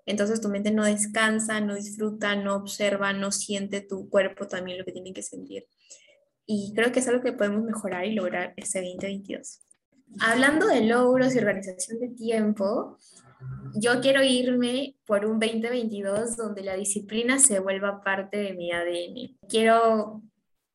Entonces 0.04 0.40
tu 0.40 0.48
mente 0.48 0.70
no 0.70 0.84
descansa, 0.84 1.60
no 1.60 1.74
disfruta, 1.74 2.36
no 2.36 2.56
observa, 2.56 3.12
no 3.12 3.32
siente 3.32 3.80
tu 3.80 4.08
cuerpo 4.08 4.46
también 4.46 4.78
lo 4.78 4.84
que 4.84 4.92
tiene 4.92 5.12
que 5.12 5.22
sentir. 5.22 5.66
Y 6.44 6.72
creo 6.74 6.92
que 6.92 7.00
es 7.00 7.08
algo 7.08 7.22
que 7.22 7.32
podemos 7.32 7.62
mejorar 7.62 8.04
y 8.04 8.14
lograr 8.14 8.52
este 8.56 8.80
2022. 8.80 9.60
Hablando 10.20 10.66
de 10.66 10.82
logros 10.82 11.34
y 11.34 11.38
organización 11.38 12.00
de 12.00 12.08
tiempo, 12.08 12.98
yo 13.74 14.00
quiero 14.00 14.22
irme 14.22 14.96
por 15.06 15.24
un 15.24 15.38
2022 15.38 16.36
donde 16.36 16.62
la 16.62 16.76
disciplina 16.76 17.38
se 17.38 17.60
vuelva 17.60 18.02
parte 18.02 18.38
de 18.38 18.54
mi 18.54 18.72
ADN. 18.72 19.38
Quiero 19.48 20.22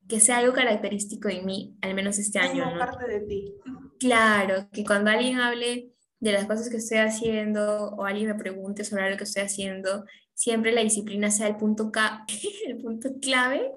que 0.07 0.19
sea 0.19 0.37
algo 0.37 0.53
característico 0.53 1.27
de 1.27 1.41
mí, 1.41 1.77
al 1.81 1.93
menos 1.93 2.17
este 2.17 2.39
año. 2.39 2.63
Como 2.63 2.79
parte 2.79 3.07
de 3.07 3.19
ti. 3.21 3.53
Claro, 3.99 4.69
que 4.71 4.83
cuando 4.83 5.11
alguien 5.11 5.39
hable 5.39 5.91
de 6.19 6.31
las 6.31 6.45
cosas 6.45 6.69
que 6.69 6.77
estoy 6.77 6.99
haciendo 6.99 7.89
o 7.89 8.05
alguien 8.05 8.29
me 8.29 8.35
pregunte 8.35 8.83
sobre 8.83 9.09
lo 9.11 9.17
que 9.17 9.25
estoy 9.25 9.43
haciendo, 9.43 10.05
siempre 10.33 10.71
la 10.71 10.81
disciplina 10.81 11.29
sea 11.29 11.47
el 11.47 11.57
punto, 11.57 11.91
el 12.67 12.77
punto 12.77 13.09
clave 13.21 13.71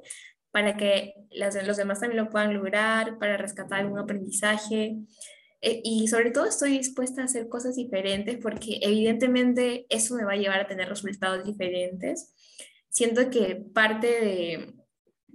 para 0.51 0.77
que 0.77 1.15
los 1.33 1.77
demás 1.77 2.01
también 2.01 2.23
lo 2.25 2.31
puedan 2.31 2.55
lograr, 2.55 3.19
para 3.19 3.37
rescatar 3.37 3.81
algún 3.81 3.99
aprendizaje. 3.99 4.97
Eh, 5.63 5.81
y 5.85 6.09
sobre 6.09 6.31
todo 6.31 6.47
estoy 6.47 6.79
dispuesta 6.79 7.23
a 7.23 7.27
hacer 7.27 7.49
cosas 7.49 7.77
diferentes 7.77 8.39
porque 8.39 8.79
evidentemente 8.81 9.87
eso 9.91 10.15
me 10.15 10.25
va 10.25 10.33
a 10.33 10.37
llevar 10.37 10.61
a 10.61 10.67
tener 10.67 10.89
resultados 10.89 11.45
diferentes. 11.45 12.35
Siento 12.89 13.31
que 13.31 13.57
parte 13.57 14.07
de, 14.07 14.75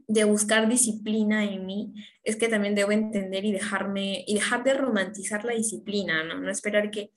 de 0.08 0.24
buscar 0.24 0.68
disciplina 0.68 1.44
en 1.44 1.66
mí 1.66 1.94
es 2.24 2.36
que 2.36 2.48
también 2.48 2.76
debo 2.76 2.92
entender 2.92 3.46
y 3.46 3.52
dejarme 3.52 4.24
y 4.28 4.36
dejar 4.36 4.64
de 4.64 4.74
romantizar 4.74 5.46
la 5.46 5.54
disciplina, 5.54 6.24
¿no? 6.24 6.40
No 6.40 6.52
esperar 6.52 6.92
que 6.92 7.12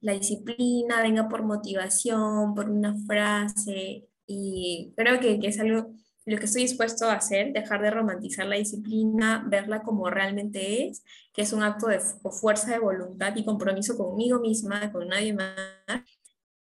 la 0.00 0.12
disciplina 0.12 1.02
venga 1.02 1.28
por 1.28 1.42
motivación, 1.42 2.54
por 2.54 2.70
una 2.70 2.96
frase 3.06 4.08
y 4.26 4.92
creo 4.96 5.20
que, 5.20 5.38
que 5.38 5.48
es 5.48 5.60
algo 5.60 5.94
lo 6.30 6.38
que 6.38 6.44
estoy 6.44 6.62
dispuesto 6.62 7.06
a 7.06 7.14
hacer, 7.14 7.52
dejar 7.52 7.82
de 7.82 7.90
romantizar 7.90 8.46
la 8.46 8.56
disciplina, 8.56 9.44
verla 9.48 9.82
como 9.82 10.08
realmente 10.10 10.86
es, 10.86 11.04
que 11.32 11.42
es 11.42 11.52
un 11.52 11.62
acto 11.64 11.88
de 11.88 11.98
fuerza 11.98 12.70
de 12.70 12.78
voluntad 12.78 13.34
y 13.34 13.44
compromiso 13.44 13.96
conmigo 13.96 14.38
misma, 14.38 14.92
con 14.92 15.08
nadie 15.08 15.32
más, 15.32 15.56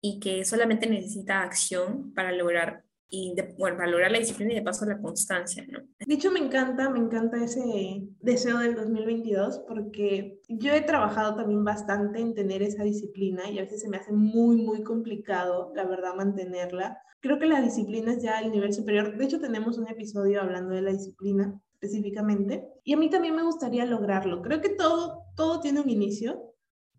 y 0.01 0.21
que 0.21 0.45
solamente 0.47 0.89
necesita 0.89 1.43
acción 1.43 2.15
para 2.15 2.33
lograr 2.33 2.83
y 3.11 3.35
bueno, 3.59 3.77
valorar 3.77 4.11
la 4.11 4.19
disciplina 4.19 4.53
y 4.53 4.57
de 4.57 4.63
paso 4.63 4.87
la 4.87 4.99
constancia. 4.99 5.67
De 6.09 6.15
hecho, 6.15 6.31
me 6.31 6.39
encanta, 6.39 6.89
me 6.89 7.01
encanta 7.01 7.37
ese 7.45 8.09
deseo 8.21 8.61
del 8.61 8.75
2022 8.75 9.65
porque 9.69 10.41
yo 10.49 10.73
he 10.73 10.81
trabajado 10.81 11.37
también 11.37 11.65
bastante 11.65 12.19
en 12.19 12.33
tener 12.33 12.63
esa 12.63 12.83
disciplina 12.83 13.51
y 13.51 13.59
a 13.59 13.61
veces 13.65 13.83
se 13.83 13.91
me 13.91 13.99
hace 13.99 14.13
muy, 14.13 14.57
muy 14.57 14.83
complicado, 14.83 15.71
la 15.75 15.85
verdad, 15.85 16.15
mantenerla. 16.15 16.97
Creo 17.21 17.39
que 17.39 17.45
la 17.45 17.61
disciplina 17.61 18.15
es 18.15 18.23
ya 18.23 18.41
el 18.41 18.53
nivel 18.53 18.73
superior. 18.73 19.19
De 19.19 19.25
hecho, 19.27 19.39
tenemos 19.39 19.77
un 19.77 19.87
episodio 19.87 20.41
hablando 20.41 20.75
de 20.75 20.81
la 20.81 20.93
disciplina 20.93 21.61
específicamente 21.75 22.67
y 22.85 22.95
a 22.95 22.97
mí 22.97 23.11
también 23.11 23.37
me 23.37 23.43
gustaría 23.43 23.85
lograrlo. 23.85 24.41
Creo 24.41 24.63
que 24.63 24.71
todo, 24.71 25.25
todo 25.37 25.61
tiene 25.61 25.81
un 25.81 25.91
inicio. 25.91 26.37
O 26.39 26.55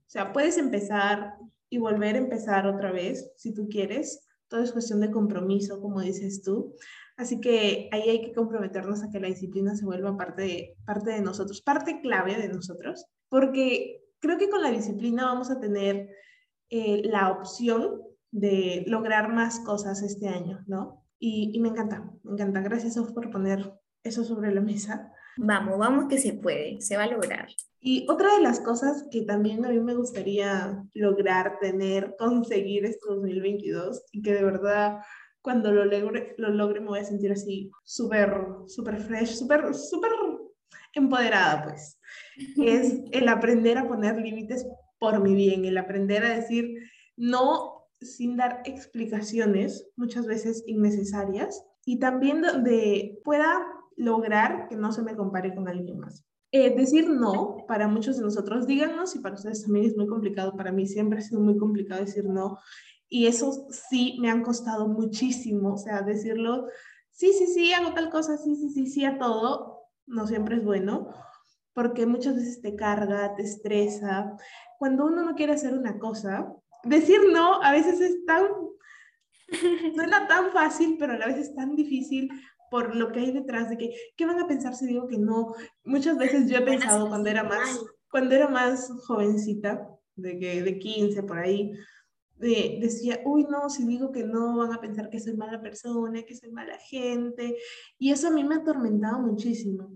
sea, 0.06 0.32
puedes 0.34 0.60
empezar 0.60 1.34
y 1.68 1.80
volver 1.80 2.14
a 2.14 2.20
empezar 2.20 2.68
otra 2.68 2.92
vez 2.92 3.32
si 3.38 3.56
tú 3.56 3.70
quieres 3.70 4.30
todo 4.50 4.64
es 4.64 4.72
cuestión 4.72 5.00
de 5.00 5.12
compromiso, 5.12 5.80
como 5.80 6.02
dices 6.02 6.42
tú. 6.42 6.76
Así 7.20 7.42
que 7.42 7.90
ahí 7.92 8.10
hay 8.10 8.22
que 8.22 8.34
comprometernos 8.34 9.04
a 9.04 9.10
que 9.10 9.20
la 9.20 9.28
disciplina 9.28 9.76
se 9.76 9.84
vuelva 9.84 10.16
parte 10.16 10.42
de, 10.42 10.78
parte 10.86 11.12
de 11.12 11.20
nosotros, 11.20 11.62
parte 11.62 12.00
clave 12.00 12.38
de 12.38 12.48
nosotros, 12.48 13.08
porque 13.28 14.06
creo 14.20 14.38
que 14.38 14.50
con 14.50 14.62
la 14.62 14.72
disciplina 14.72 15.26
vamos 15.26 15.52
a 15.52 15.60
tener 15.60 16.16
eh, 16.70 17.02
la 17.04 17.30
opción 17.30 18.02
de 18.32 18.86
lograr 18.88 19.34
más 19.34 19.60
cosas 19.60 20.02
este 20.02 20.30
año, 20.30 20.64
¿no? 20.66 21.04
Y, 21.20 21.52
y 21.54 21.60
me 21.60 21.68
encanta, 21.68 22.10
me 22.24 22.32
encanta. 22.32 22.62
Gracias 22.62 22.98
por 23.14 23.30
poner 23.30 23.70
eso 24.02 24.24
sobre 24.24 24.54
la 24.54 24.62
mesa. 24.62 25.12
Vamos, 25.36 25.78
vamos 25.78 26.06
que 26.08 26.20
se 26.20 26.32
puede, 26.32 26.80
se 26.80 26.96
va 26.96 27.04
a 27.04 27.12
lograr. 27.12 27.50
Y 27.82 28.06
otra 28.10 28.34
de 28.34 28.42
las 28.42 28.62
cosas 28.62 29.08
que 29.12 29.24
también 29.24 29.66
a 29.66 29.70
mí 29.70 29.80
me 29.82 29.94
gustaría 29.94 30.86
lograr, 30.94 31.60
tener, 31.60 32.16
conseguir 32.18 32.86
este 32.86 33.10
2022 33.10 34.06
y 34.14 34.22
que 34.22 34.36
de 34.36 34.44
verdad 34.46 35.00
cuando 35.50 35.72
lo 35.72 35.84
logre, 35.84 36.36
lo 36.38 36.50
logre 36.50 36.80
me 36.80 36.90
voy 36.90 37.00
a 37.00 37.04
sentir 37.04 37.32
así 37.32 37.72
súper, 37.84 38.32
súper 38.68 39.00
fresh, 39.00 39.30
súper, 39.30 39.74
súper 39.74 40.12
empoderada, 40.94 41.64
pues, 41.64 42.00
es 42.64 43.02
el 43.12 43.28
aprender 43.28 43.80
a 43.80 43.88
poner 43.88 44.18
límites 44.18 44.68
por 45.00 45.20
mi 45.24 45.34
bien, 45.34 45.66
el 45.66 45.80
aprender 45.80 46.24
a 46.24 46.36
decir 46.36 46.78
no 47.18 47.88
sin 48.00 48.38
dar 48.38 48.62
explicaciones, 48.64 49.90
muchas 49.96 50.28
veces 50.28 50.64
innecesarias, 50.68 51.64
y 51.84 51.98
también 51.98 52.44
donde 52.44 53.20
pueda 53.24 53.66
lograr 53.98 54.68
que 54.68 54.76
no 54.76 54.92
se 54.92 55.02
me 55.02 55.16
compare 55.16 55.56
con 55.56 55.68
alguien 55.68 55.98
más. 55.98 56.28
Eh, 56.52 56.76
decir 56.76 57.10
no 57.10 57.66
para 57.68 57.88
muchos 57.88 58.18
de 58.18 58.24
nosotros, 58.24 58.68
díganos 58.68 59.14
si 59.14 59.20
para 59.20 59.34
ustedes 59.34 59.64
también 59.64 59.88
es 59.88 59.98
muy 59.98 60.06
complicado, 60.06 60.56
para 60.56 60.72
mí 60.72 60.86
siempre 60.86 61.18
ha 61.18 61.24
sido 61.24 61.42
muy 61.42 61.58
complicado 61.58 62.02
decir 62.02 62.26
no 62.26 62.60
y 63.10 63.26
eso 63.26 63.68
sí 63.72 64.18
me 64.22 64.30
han 64.30 64.44
costado 64.44 64.88
muchísimo, 64.88 65.74
o 65.74 65.78
sea, 65.78 66.02
decirlo, 66.04 66.68
sí, 67.10 67.34
sí, 67.34 67.48
sí, 67.48 67.74
hago 67.74 67.94
tal 67.94 68.10
cosa, 68.10 68.38
sí, 68.38 68.56
sí, 68.56 68.70
sí, 68.70 68.86
sí 68.86 69.04
a 69.04 69.18
todo, 69.18 69.88
no 70.06 70.28
siempre 70.28 70.58
es 70.58 70.64
bueno, 70.64 71.10
porque 71.74 72.06
muchas 72.06 72.36
veces 72.36 72.62
te 72.62 72.76
carga, 72.76 73.36
te 73.36 73.44
estresa. 73.44 74.36
Cuando 74.78 75.06
uno 75.06 75.24
no 75.24 75.36
quiere 75.36 75.54
hacer 75.54 75.74
una 75.74 75.98
cosa, 75.98 76.54
decir 76.84 77.20
no 77.32 77.62
a 77.62 77.72
veces 77.72 78.00
es 78.00 78.26
tan, 78.26 78.44
suena 79.96 80.28
tan 80.28 80.52
fácil, 80.52 80.98
pero 81.00 81.14
a 81.14 81.18
la 81.18 81.28
vez 81.28 81.38
es 81.38 81.56
tan 81.56 81.76
difícil 81.76 82.30
por 82.70 82.96
lo 82.96 83.12
que 83.12 83.22
hay 83.22 83.32
detrás 83.32 83.70
de 83.70 83.78
que, 83.78 83.94
¿qué 84.16 84.26
van 84.26 84.40
a 84.40 84.48
pensar 84.48 84.76
si 84.76 84.86
digo 84.86 85.08
que 85.08 85.18
no? 85.18 85.56
Muchas 85.84 86.18
veces 86.18 86.50
yo 86.50 86.58
he 86.58 86.62
pensado 86.66 87.10
cuando 87.10 87.30
era 87.30 87.44
más, 87.44 87.84
cuando 88.12 88.36
era 88.36 88.48
más 88.48 88.92
jovencita, 89.08 89.90
de, 90.16 90.38
que, 90.38 90.62
de 90.62 90.80
15 90.80 91.24
por 91.24 91.40
ahí, 91.40 91.72
de, 92.40 92.80
decía, 92.82 93.20
uy, 93.26 93.46
no, 93.50 93.70
si 93.70 93.86
digo 93.86 94.12
que 94.12 94.24
no, 94.24 94.58
van 94.58 94.74
a 94.74 94.80
pensar 94.80 95.10
que 95.10 95.20
soy 95.20 95.36
mala 95.36 95.62
persona, 95.62 96.24
que 96.24 96.36
soy 96.36 96.52
mala 96.52 96.78
gente, 96.78 97.58
y 97.98 98.12
eso 98.12 98.30
a 98.30 98.32
mí 98.32 98.44
me 98.44 98.56
ha 98.56 98.60
atormentado 98.60 99.20
muchísimo. 99.20 99.92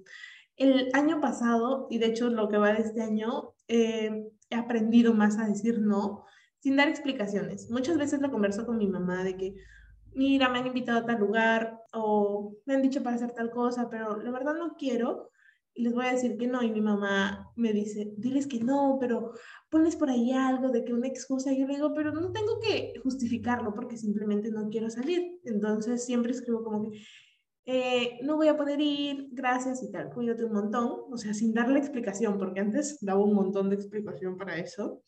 El 0.58 0.90
año 0.94 1.22
pasado, 1.22 1.88
y 1.90 1.98
de 1.98 2.08
hecho 2.08 2.30
lo 2.30 2.50
que 2.50 2.58
va 2.58 2.74
de 2.74 2.82
este 2.82 3.02
año, 3.02 3.54
eh, 3.68 4.30
he 4.50 4.56
aprendido 4.56 5.14
más 5.14 5.40
a 5.40 5.48
decir 5.48 5.80
no, 5.80 6.26
sin 6.60 6.76
dar 6.76 6.90
explicaciones. 6.90 7.70
Muchas 7.72 7.98
veces 7.98 8.22
lo 8.22 8.30
converso 8.30 8.66
con 8.66 8.78
mi 8.78 8.88
mamá 8.88 9.24
de 9.24 9.38
que, 9.38 9.56
mira, 10.14 10.50
me 10.50 10.60
han 10.60 10.68
invitado 10.68 11.00
a 11.00 11.06
tal 11.06 11.20
lugar 11.20 11.80
o 11.94 12.58
me 12.66 12.76
han 12.76 12.82
dicho 12.82 13.02
para 13.02 13.16
hacer 13.16 13.32
tal 13.32 13.52
cosa, 13.52 13.90
pero 13.90 14.22
la 14.22 14.32
verdad 14.32 14.54
no 14.56 14.76
quiero 14.78 15.30
y 15.74 15.84
les 15.84 15.94
voy 15.94 16.06
a 16.06 16.12
decir 16.12 16.38
que 16.38 16.48
no. 16.48 16.62
Y 16.62 16.72
mi 16.72 16.82
mamá 16.82 17.52
me 17.56 17.74
dice, 17.74 18.14
diles 18.18 18.48
que 18.48 18.60
no, 18.60 18.98
pero 19.00 19.34
pones 19.70 19.96
por 19.96 20.10
ahí 20.10 20.32
algo 20.32 20.70
de 20.70 20.84
que 20.84 20.94
una 20.94 21.08
excusa. 21.08 21.52
Y 21.52 21.60
yo 21.60 21.68
le 21.68 21.76
digo, 21.76 21.94
pero 21.94 22.12
no 22.12 22.32
tengo 22.32 22.60
que 22.60 22.94
justificarlo 23.02 23.74
porque 23.74 23.98
simplemente 23.98 24.52
no 24.52 24.70
quiero 24.70 24.90
salir. 24.90 25.40
Entonces 25.46 26.06
siempre 26.06 26.32
escribo 26.32 26.64
como 26.64 26.92
que, 26.92 27.00
eh, 27.66 28.20
no 28.24 28.36
voy 28.36 28.50
a 28.50 28.58
poder 28.58 28.82
ir, 28.82 29.30
gracias 29.32 29.82
y 29.84 29.92
tal, 29.92 30.10
cuídate 30.10 30.46
un 30.46 30.54
montón. 30.54 31.02
O 31.12 31.18
sea, 31.18 31.34
sin 31.34 31.54
darle 31.54 31.80
explicación, 31.80 32.38
porque 32.38 32.60
antes 32.60 32.98
daba 33.02 33.24
un 33.24 33.34
montón 33.34 33.70
de 33.70 33.76
explicación 33.76 34.38
para 34.38 34.58
eso 34.58 35.02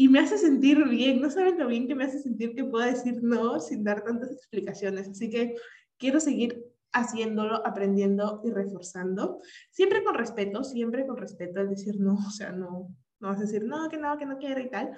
y 0.00 0.08
me 0.08 0.20
hace 0.20 0.38
sentir 0.38 0.84
bien, 0.88 1.20
no 1.20 1.28
saben 1.28 1.58
lo 1.58 1.66
bien 1.66 1.88
que 1.88 1.94
me 1.96 2.04
hace 2.04 2.20
sentir 2.20 2.54
que 2.54 2.64
pueda 2.64 2.86
decir 2.86 3.20
no 3.20 3.58
sin 3.58 3.82
dar 3.82 4.04
tantas 4.04 4.30
explicaciones, 4.30 5.08
así 5.08 5.28
que 5.28 5.56
quiero 5.98 6.20
seguir 6.20 6.64
haciéndolo, 6.92 7.66
aprendiendo 7.66 8.40
y 8.44 8.50
reforzando, 8.50 9.40
siempre 9.70 10.02
con 10.04 10.14
respeto, 10.14 10.64
siempre 10.64 11.06
con 11.06 11.16
respeto, 11.16 11.60
es 11.60 11.70
decir 11.70 12.00
no, 12.00 12.14
o 12.26 12.30
sea, 12.30 12.52
no, 12.52 12.94
no 13.20 13.28
vas 13.28 13.38
a 13.38 13.42
decir 13.42 13.64
no, 13.64 13.88
que 13.88 13.98
no, 13.98 14.16
que 14.18 14.26
no 14.26 14.38
quiero 14.38 14.60
y 14.60 14.70
tal, 14.70 14.90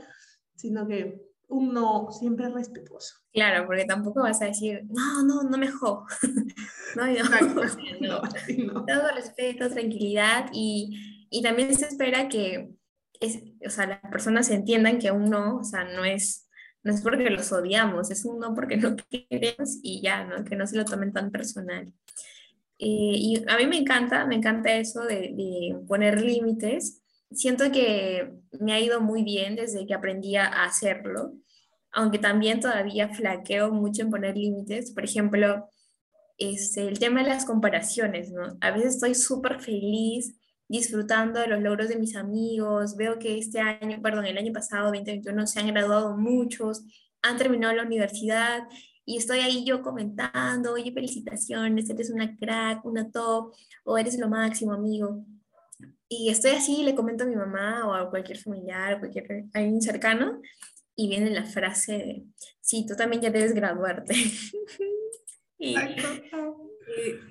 sino 0.56 0.86
que 0.86 1.22
un 1.48 1.74
no 1.74 2.10
siempre 2.12 2.48
respetuoso. 2.48 3.16
Claro, 3.32 3.66
porque 3.66 3.84
tampoco 3.84 4.22
vas 4.22 4.40
a 4.40 4.46
decir, 4.46 4.84
no, 4.88 5.24
no, 5.24 5.42
no 5.42 5.58
me 5.58 5.68
jo. 5.68 6.06
no, 6.96 7.06
no, 7.06 8.22
no, 8.72 8.84
Todo 8.86 9.14
respeto, 9.14 9.68
tranquilidad 9.68 10.50
y, 10.52 11.26
y 11.30 11.42
también 11.42 11.74
se 11.74 11.86
espera 11.86 12.28
que 12.28 12.70
es, 13.20 13.42
o 13.66 13.70
sea, 13.70 13.86
las 13.86 14.00
personas 14.10 14.50
entiendan 14.50 14.98
que 14.98 15.10
un 15.10 15.28
no, 15.28 15.58
o 15.58 15.64
sea, 15.64 15.84
no 15.84 16.04
es, 16.04 16.48
no 16.82 16.94
es 16.94 17.02
porque 17.02 17.28
los 17.30 17.52
odiamos, 17.52 18.10
es 18.10 18.24
un 18.24 18.38
no 18.38 18.54
porque 18.54 18.76
no 18.76 18.96
queremos 19.10 19.78
y 19.82 20.00
ya, 20.02 20.24
¿no? 20.24 20.44
Que 20.44 20.56
no 20.56 20.66
se 20.66 20.76
lo 20.76 20.84
tomen 20.84 21.12
tan 21.12 21.30
personal. 21.30 21.92
Eh, 22.78 22.86
y 23.16 23.44
a 23.46 23.58
mí 23.58 23.66
me 23.66 23.76
encanta, 23.76 24.26
me 24.26 24.36
encanta 24.36 24.72
eso 24.72 25.02
de, 25.02 25.32
de, 25.34 25.76
poner 25.86 26.22
límites. 26.22 27.02
Siento 27.30 27.70
que 27.70 28.32
me 28.58 28.72
ha 28.72 28.80
ido 28.80 29.00
muy 29.00 29.22
bien 29.22 29.56
desde 29.56 29.86
que 29.86 29.94
aprendí 29.94 30.36
a 30.36 30.64
hacerlo, 30.64 31.34
aunque 31.92 32.18
también 32.18 32.60
todavía 32.60 33.10
flaqueo 33.10 33.70
mucho 33.72 34.02
en 34.02 34.10
poner 34.10 34.36
límites. 34.36 34.92
Por 34.92 35.04
ejemplo, 35.04 35.68
este, 36.38 36.88
el 36.88 36.98
tema 36.98 37.22
de 37.22 37.28
las 37.28 37.44
comparaciones, 37.44 38.32
¿no? 38.32 38.56
A 38.62 38.70
veces 38.70 38.94
estoy 38.94 39.14
súper 39.14 39.60
feliz 39.60 40.39
disfrutando 40.70 41.40
de 41.40 41.48
los 41.48 41.60
logros 41.60 41.88
de 41.88 41.98
mis 41.98 42.14
amigos. 42.14 42.96
Veo 42.96 43.18
que 43.18 43.36
este 43.36 43.58
año, 43.58 44.00
perdón, 44.00 44.24
el 44.26 44.38
año 44.38 44.52
pasado, 44.52 44.84
2021, 44.84 45.46
se 45.48 45.58
han 45.58 45.66
graduado 45.66 46.16
muchos, 46.16 46.84
han 47.22 47.36
terminado 47.36 47.74
la 47.74 47.82
universidad 47.82 48.68
y 49.04 49.16
estoy 49.16 49.40
ahí 49.40 49.64
yo 49.64 49.82
comentando, 49.82 50.72
oye, 50.72 50.92
felicitaciones, 50.92 51.90
eres 51.90 52.10
una 52.10 52.36
crack, 52.36 52.84
una 52.84 53.10
top, 53.10 53.52
o 53.82 53.98
eres 53.98 54.16
lo 54.16 54.28
máximo, 54.28 54.72
amigo. 54.72 55.24
Y 56.08 56.30
estoy 56.30 56.52
así, 56.52 56.84
le 56.84 56.94
comento 56.94 57.24
a 57.24 57.26
mi 57.26 57.34
mamá 57.34 57.88
o 57.88 57.92
a 57.92 58.08
cualquier 58.08 58.38
familiar, 58.38 58.94
o 58.94 58.98
cualquier 59.00 59.46
alguien 59.52 59.82
cercano, 59.82 60.40
y 60.94 61.08
viene 61.08 61.30
la 61.30 61.44
frase 61.44 61.92
de, 61.94 62.24
sí, 62.60 62.86
tú 62.86 62.94
también 62.94 63.22
ya 63.22 63.30
debes 63.30 63.54
graduarte. 63.54 64.14
y, 65.58 65.74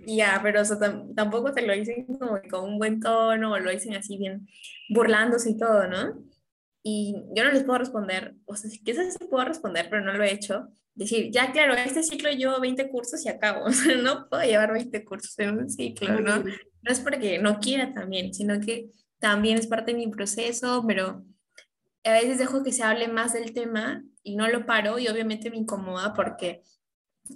ya, 0.06 0.39
pero 0.42 0.62
tampoco 1.16 1.54
te 1.54 1.66
lo 1.66 1.74
dicen 1.74 2.06
como 2.06 2.39
con 2.50 2.66
un 2.66 2.78
buen 2.78 3.00
tono 3.00 3.51
o 3.51 3.60
lo 3.60 3.72
dicen 3.72 3.96
así 3.96 4.18
bien 4.18 4.48
burlándose 4.89 5.51
y 5.51 5.58
todo, 5.58 5.88
¿no? 5.88 6.24
Y 6.84 7.16
yo 7.36 7.44
no 7.44 7.51
les 7.51 7.63
puedo 7.63 7.80
responder, 7.80 8.36
o 8.46 8.56
sea, 8.56 8.70
quizás 8.84 9.13
sí 9.13 9.25
puedo 9.30 9.46
responder, 9.46 9.88
pero 9.89 10.04
no 10.04 10.13
lo 10.13 10.24
he 10.24 10.34
hecho. 10.34 10.70
Decir, 10.96 11.32
ya 11.32 11.51
claro, 11.51 11.74
este 11.75 12.04
ciclo 12.04 12.30
llevo 12.32 12.60
20 12.60 12.89
cursos 12.89 13.25
y 13.25 13.30
acabo, 13.30 13.66
o 13.66 13.72
sea, 13.72 13.96
no 13.96 14.28
puedo 14.30 14.44
llevar 14.44 14.74
20 14.74 15.04
cursos 15.06 15.38
en 15.39 15.58
un 15.58 15.70
ciclo, 15.70 16.20
¿no? 16.20 16.39
No 16.44 16.92
es 16.92 17.00
porque 17.00 17.39
no 17.39 17.60
quiera 17.60 17.94
también, 17.94 18.34
sino 18.34 18.60
que 18.60 18.89
también 19.20 19.58
es 19.58 19.68
parte 19.68 19.92
de 19.92 19.98
mi 19.98 20.08
proceso, 20.08 20.84
pero 20.88 21.25
a 22.04 22.13
veces 22.13 22.38
dejo 22.38 22.63
que 22.63 22.72
se 22.72 22.84
hable 22.84 23.08
más 23.08 23.34
del 23.34 23.54
tema 23.54 24.04
y 24.24 24.36
no 24.36 24.48
lo 24.48 24.66
paro 24.66 25.00
y 25.00 25.08
obviamente 25.08 25.50
me 25.50 25.58
incomoda 25.58 26.13
porque 26.13 26.63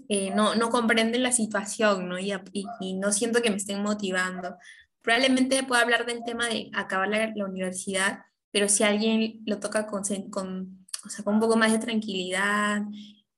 eh, 0.10 0.32
no, 0.36 0.56
no 0.56 0.70
comprenden 0.70 1.24
la 1.24 1.32
situación, 1.32 2.10
¿no? 2.10 2.20
Y, 2.20 2.34
y, 2.52 2.94
no 2.96 3.12
siento 3.12 3.42
que 3.42 3.50
me 3.50 3.58
estén 3.58 3.82
motivando. 3.82 4.58
Probablemente 5.02 5.64
pueda 5.64 5.82
hablar 5.82 6.06
del 6.06 6.24
tema 6.24 6.48
de 6.48 6.70
acabar 6.74 7.10
la, 7.10 7.32
la 7.36 7.46
universidad, 7.46 8.20
pero 8.52 8.70
si 8.70 8.84
alguien 8.84 9.42
lo 9.46 9.60
toca 9.60 9.88
con, 9.88 10.04
con, 10.30 10.86
o 11.06 11.10
sea, 11.10 11.24
con 11.24 11.36
un 11.36 11.40
poco 11.40 11.58
más 11.58 11.72
de 11.72 11.80
tranquilidad 11.80 12.84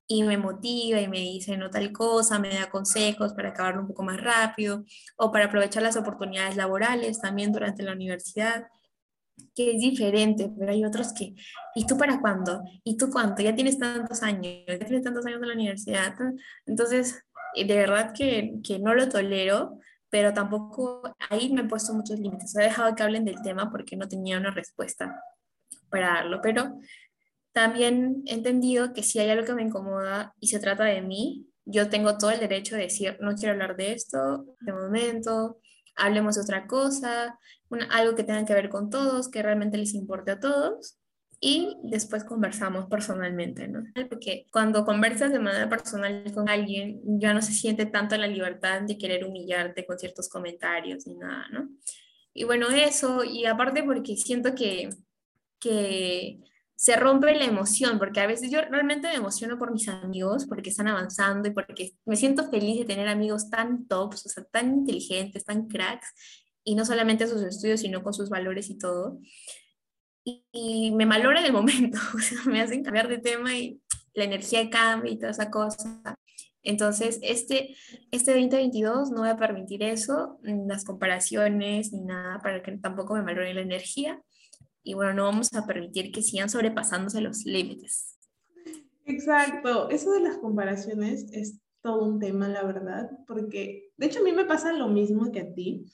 y 0.07 0.23
me 0.23 0.37
motiva 0.37 1.01
y 1.01 1.07
me 1.07 1.19
dice 1.19 1.57
no 1.57 1.69
tal 1.69 1.91
cosa, 1.91 2.39
me 2.39 2.53
da 2.53 2.69
consejos 2.69 3.33
para 3.33 3.49
acabarlo 3.49 3.81
un 3.81 3.87
poco 3.87 4.03
más 4.03 4.21
rápido 4.21 4.85
o 5.17 5.31
para 5.31 5.45
aprovechar 5.45 5.83
las 5.83 5.97
oportunidades 5.97 6.55
laborales 6.55 7.19
también 7.19 7.51
durante 7.51 7.83
la 7.83 7.93
universidad, 7.93 8.67
que 9.55 9.75
es 9.75 9.81
diferente, 9.81 10.51
pero 10.57 10.71
hay 10.71 10.83
otros 10.83 11.13
que, 11.13 11.35
¿y 11.75 11.85
tú 11.85 11.97
para 11.97 12.19
cuándo? 12.19 12.61
¿Y 12.83 12.97
tú 12.97 13.09
cuánto? 13.09 13.41
Ya 13.41 13.55
tienes 13.55 13.77
tantos 13.77 14.21
años, 14.23 14.63
ya 14.67 14.79
tienes 14.79 15.03
tantos 15.03 15.25
años 15.25 15.41
en 15.41 15.47
la 15.47 15.53
universidad. 15.53 16.13
Entonces, 16.65 17.23
eh, 17.55 17.65
de 17.65 17.75
verdad 17.75 18.13
que, 18.13 18.55
que 18.63 18.79
no 18.79 18.93
lo 18.93 19.07
tolero, 19.09 19.79
pero 20.09 20.33
tampoco 20.33 21.01
ahí 21.29 21.51
me 21.51 21.61
he 21.61 21.65
puesto 21.65 21.93
muchos 21.93 22.19
límites. 22.19 22.55
He 22.55 22.63
dejado 22.63 22.95
que 22.95 23.03
hablen 23.03 23.25
del 23.25 23.41
tema 23.41 23.71
porque 23.71 23.95
no 23.95 24.07
tenía 24.07 24.37
una 24.37 24.51
respuesta 24.51 25.21
para 25.89 26.07
darlo, 26.07 26.39
pero 26.41 26.79
también 27.53 28.23
he 28.25 28.33
entendido 28.33 28.93
que 28.93 29.03
si 29.03 29.19
hay 29.19 29.29
algo 29.29 29.45
que 29.45 29.53
me 29.53 29.63
incomoda 29.63 30.33
y 30.39 30.47
se 30.47 30.59
trata 30.59 30.83
de 30.83 31.01
mí, 31.01 31.47
yo 31.65 31.89
tengo 31.89 32.17
todo 32.17 32.31
el 32.31 32.39
derecho 32.39 32.75
de 32.75 32.83
decir, 32.83 33.17
no 33.21 33.35
quiero 33.35 33.53
hablar 33.53 33.75
de 33.75 33.93
esto 33.93 34.45
de 34.59 34.73
momento, 34.73 35.59
hablemos 35.95 36.35
de 36.35 36.41
otra 36.41 36.67
cosa, 36.67 37.39
algo 37.89 38.15
que 38.15 38.23
tenga 38.23 38.45
que 38.45 38.53
ver 38.53 38.69
con 38.69 38.89
todos, 38.89 39.29
que 39.29 39.41
realmente 39.41 39.77
les 39.77 39.93
importe 39.93 40.31
a 40.31 40.39
todos. 40.39 40.97
Y 41.39 41.77
después 41.83 42.23
conversamos 42.23 42.85
personalmente, 42.85 43.67
¿no? 43.67 43.83
Porque 44.09 44.47
cuando 44.51 44.85
conversas 44.85 45.31
de 45.31 45.39
manera 45.39 45.69
personal 45.69 46.23
con 46.33 46.49
alguien, 46.49 47.01
ya 47.19 47.33
no 47.33 47.41
se 47.41 47.51
siente 47.51 47.85
tanto 47.85 48.15
la 48.17 48.27
libertad 48.27 48.81
de 48.81 48.97
querer 48.97 49.25
humillarte 49.25 49.85
con 49.85 49.99
ciertos 49.99 50.29
comentarios 50.29 51.05
ni 51.05 51.15
nada, 51.15 51.47
¿no? 51.51 51.69
Y 52.33 52.45
bueno, 52.45 52.69
eso, 52.69 53.23
y 53.23 53.45
aparte 53.45 53.83
porque 53.83 54.15
siento 54.15 54.55
que, 54.55 54.89
que 55.59 56.39
se 56.75 56.95
rompe 56.97 57.33
la 57.33 57.45
emoción, 57.45 57.97
porque 57.97 58.19
a 58.19 58.27
veces 58.27 58.51
yo 58.51 58.59
realmente 58.61 59.07
me 59.07 59.15
emociono 59.15 59.57
por 59.57 59.71
mis 59.71 59.87
amigos, 59.87 60.45
porque 60.45 60.69
están 60.69 60.87
avanzando 60.89 61.47
y 61.47 61.51
porque 61.51 61.93
me 62.05 62.17
siento 62.17 62.49
feliz 62.49 62.79
de 62.79 62.85
tener 62.85 63.07
amigos 63.07 63.49
tan 63.49 63.87
tops, 63.87 64.25
o 64.25 64.29
sea, 64.29 64.43
tan 64.43 64.73
inteligentes, 64.73 65.45
tan 65.45 65.67
cracks, 65.67 66.13
y 66.65 66.75
no 66.75 66.83
solamente 66.83 67.27
sus 67.27 67.41
estudios, 67.43 67.79
sino 67.79 68.03
con 68.03 68.13
sus 68.13 68.29
valores 68.29 68.69
y 68.69 68.77
todo. 68.77 69.19
Y, 70.25 70.91
me 70.95 71.05
malora 71.05 71.39
en 71.39 71.45
el 71.45 71.53
momento, 71.61 71.99
o 72.13 72.19
sea, 72.19 72.39
me 72.45 72.61
hacen 72.61 72.83
cambiar 72.83 73.07
de 73.07 73.19
tema 73.19 73.55
y 73.57 73.81
la 74.13 74.25
energía 74.25 74.69
cambia 74.69 75.11
y 75.11 75.17
toda 75.17 75.31
esa 75.31 75.49
cosa. 75.49 76.01
Entonces, 76.63 77.19
este, 77.21 77.75
este 78.09 78.31
2022 78.31 79.11
no 79.11 79.21
voy 79.21 79.29
a 79.29 79.37
permitir 79.37 79.83
eso, 79.83 80.39
las 80.41 80.83
comparaciones 80.83 81.93
ni 81.93 82.01
nada, 82.01 82.39
para 82.39 82.63
que 82.63 82.71
tampoco 82.77 83.13
me 83.13 83.21
malore 83.21 83.53
la 83.53 83.61
energía 83.61 84.19
y 84.83 84.93
bueno, 84.93 85.13
no 85.13 85.23
vamos 85.25 85.53
a 85.53 85.65
permitir 85.65 86.11
que 86.11 86.21
sigan 86.21 86.49
sobrepasándose 86.49 87.21
los 87.21 87.45
límites. 87.45 88.17
Exacto, 89.05 89.89
eso 89.89 90.11
de 90.11 90.21
las 90.21 90.37
comparaciones 90.37 91.25
es 91.31 91.59
todo 91.81 92.03
un 92.03 92.19
tema, 92.19 92.47
la 92.47 92.63
verdad, 92.63 93.11
porque 93.27 93.91
de 93.97 94.05
hecho 94.05 94.19
a 94.21 94.23
mí 94.23 94.31
me 94.31 94.45
pasa 94.45 94.73
lo 94.73 94.87
mismo 94.87 95.31
que 95.31 95.41
a 95.41 95.53
ti, 95.53 95.85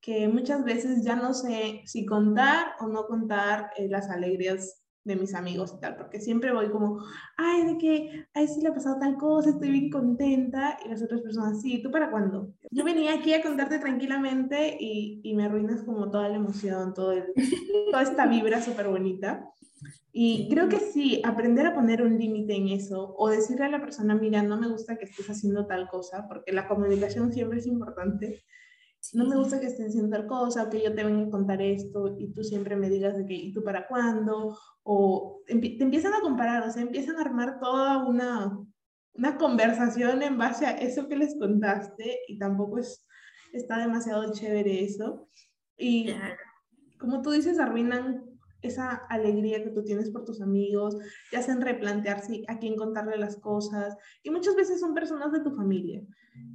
que 0.00 0.28
muchas 0.28 0.64
veces 0.64 1.04
ya 1.04 1.16
no 1.16 1.34
sé 1.34 1.82
si 1.86 2.06
contar 2.06 2.72
o 2.80 2.86
no 2.86 3.06
contar 3.06 3.70
eh, 3.76 3.88
las 3.88 4.08
alegrías 4.10 4.84
de 5.08 5.16
mis 5.16 5.34
amigos 5.34 5.72
y 5.74 5.80
tal, 5.80 5.96
porque 5.96 6.20
siempre 6.20 6.52
voy 6.52 6.70
como, 6.70 7.02
ay, 7.36 7.64
de 7.64 7.78
que, 7.78 8.26
ay, 8.34 8.46
sí 8.46 8.60
le 8.60 8.68
ha 8.68 8.74
pasado 8.74 8.98
tal 8.98 9.16
cosa, 9.16 9.50
estoy 9.50 9.70
bien 9.70 9.90
contenta, 9.90 10.78
y 10.84 10.88
las 10.88 11.02
otras 11.02 11.22
personas, 11.22 11.62
sí, 11.62 11.82
¿tú 11.82 11.90
para 11.90 12.10
cuándo? 12.10 12.52
Yo 12.70 12.84
venía 12.84 13.14
aquí 13.14 13.32
a 13.32 13.42
contarte 13.42 13.78
tranquilamente 13.78 14.76
y, 14.78 15.20
y 15.24 15.34
me 15.34 15.46
arruinas 15.46 15.82
como 15.82 16.10
toda 16.10 16.28
la 16.28 16.36
emoción, 16.36 16.92
todo 16.92 17.12
el, 17.12 17.24
toda 17.90 18.02
esta 18.02 18.26
vibra 18.26 18.60
súper 18.60 18.88
bonita. 18.88 19.50
Y 20.12 20.48
creo 20.50 20.68
que 20.68 20.80
sí, 20.80 21.22
aprender 21.24 21.66
a 21.66 21.74
poner 21.74 22.02
un 22.02 22.18
límite 22.18 22.54
en 22.54 22.68
eso 22.68 23.14
o 23.16 23.28
decirle 23.30 23.66
a 23.66 23.70
la 23.70 23.80
persona, 23.80 24.14
mira, 24.14 24.42
no 24.42 24.58
me 24.58 24.68
gusta 24.68 24.96
que 24.96 25.04
estés 25.04 25.30
haciendo 25.30 25.66
tal 25.66 25.88
cosa, 25.88 26.26
porque 26.28 26.52
la 26.52 26.66
comunicación 26.66 27.32
siempre 27.32 27.60
es 27.60 27.66
importante 27.66 28.42
no 29.14 29.26
me 29.26 29.36
gusta 29.36 29.60
que 29.60 29.66
estén 29.66 29.86
haciendo 29.86 30.16
tal 30.16 30.26
cosa, 30.26 30.68
que 30.68 30.82
yo 30.82 30.94
te 30.94 31.04
venga 31.04 31.26
a 31.26 31.30
contar 31.30 31.62
esto 31.62 32.16
y 32.18 32.32
tú 32.32 32.42
siempre 32.42 32.76
me 32.76 32.90
digas 32.90 33.16
de 33.16 33.24
que, 33.24 33.34
¿y 33.34 33.52
tú 33.52 33.62
para 33.62 33.86
cuándo? 33.86 34.58
O 34.82 35.42
te 35.46 35.52
empiezan 35.54 36.14
a 36.14 36.20
comparar, 36.20 36.66
o 36.68 36.70
sea, 36.70 36.82
empiezan 36.82 37.16
a 37.16 37.22
armar 37.22 37.58
toda 37.60 38.06
una, 38.06 38.58
una 39.14 39.36
conversación 39.38 40.22
en 40.22 40.36
base 40.36 40.66
a 40.66 40.72
eso 40.72 41.08
que 41.08 41.16
les 41.16 41.38
contaste 41.38 42.18
y 42.28 42.38
tampoco 42.38 42.78
es, 42.78 43.06
está 43.52 43.78
demasiado 43.78 44.32
chévere 44.32 44.84
eso. 44.84 45.28
Y 45.76 46.10
como 46.98 47.22
tú 47.22 47.30
dices, 47.30 47.58
arruinan 47.58 48.24
esa 48.60 48.90
alegría 49.08 49.62
que 49.62 49.70
tú 49.70 49.84
tienes 49.84 50.10
por 50.10 50.24
tus 50.24 50.40
amigos, 50.40 50.96
te 51.30 51.36
hacen 51.36 51.60
replantearse 51.60 52.42
a 52.48 52.58
quién 52.58 52.76
contarle 52.76 53.16
las 53.16 53.36
cosas 53.36 53.96
y 54.22 54.30
muchas 54.30 54.56
veces 54.56 54.80
son 54.80 54.94
personas 54.94 55.32
de 55.32 55.40
tu 55.40 55.52
familia. 55.52 56.02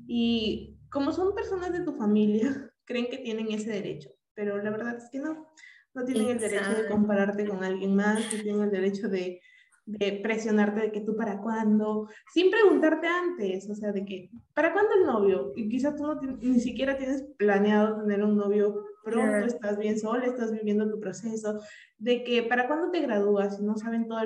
Y 0.06 0.73
como 0.94 1.12
son 1.12 1.34
personas 1.34 1.74
de 1.74 1.82
tu 1.82 1.94
familia, 1.94 2.72
creen 2.86 3.08
que 3.10 3.18
tienen 3.18 3.52
ese 3.52 3.72
derecho, 3.72 4.12
pero 4.34 4.62
la 4.62 4.70
verdad 4.70 4.96
es 4.96 5.10
que 5.12 5.20
no. 5.20 5.48
No 5.96 6.04
tienen 6.06 6.30
el 6.30 6.40
derecho 6.40 6.74
de 6.74 6.88
compararte 6.88 7.48
con 7.48 7.64
alguien 7.64 7.96
más, 7.96 8.20
no 8.20 8.42
tienen 8.42 8.64
el 8.64 8.72
derecho 8.72 9.10
de, 9.10 9.40
de 9.86 10.20
presionarte 10.24 10.82
de 10.82 10.92
que 10.92 11.02
tú 11.02 11.16
para 11.16 11.40
cuándo, 11.40 12.10
sin 12.34 12.50
preguntarte 12.50 13.06
antes, 13.06 13.70
o 13.70 13.76
sea, 13.76 13.92
de 13.92 14.04
que, 14.04 14.32
¿para 14.56 14.74
cuándo 14.74 14.96
el 14.96 15.06
novio? 15.06 15.54
Y 15.56 15.70
quizás 15.70 15.96
tú 15.96 16.04
no 16.08 16.20
ni 16.20 16.60
siquiera 16.60 16.98
tienes 16.98 17.24
planeado 17.38 18.02
tener 18.02 18.24
un 18.24 18.36
novio 18.36 18.86
pronto, 19.04 19.46
estás 19.46 19.78
bien 19.78 20.00
sola, 20.00 20.26
estás 20.26 20.52
viviendo 20.52 20.90
tu 20.90 21.00
proceso, 21.00 21.62
de 22.00 22.24
que, 22.24 22.42
¿para 22.42 22.68
cuándo 22.68 22.90
te 22.90 23.02
gradúas? 23.02 23.60
Y 23.60 23.64
no 23.64 23.78
saben 23.78 24.08
todo, 24.08 24.22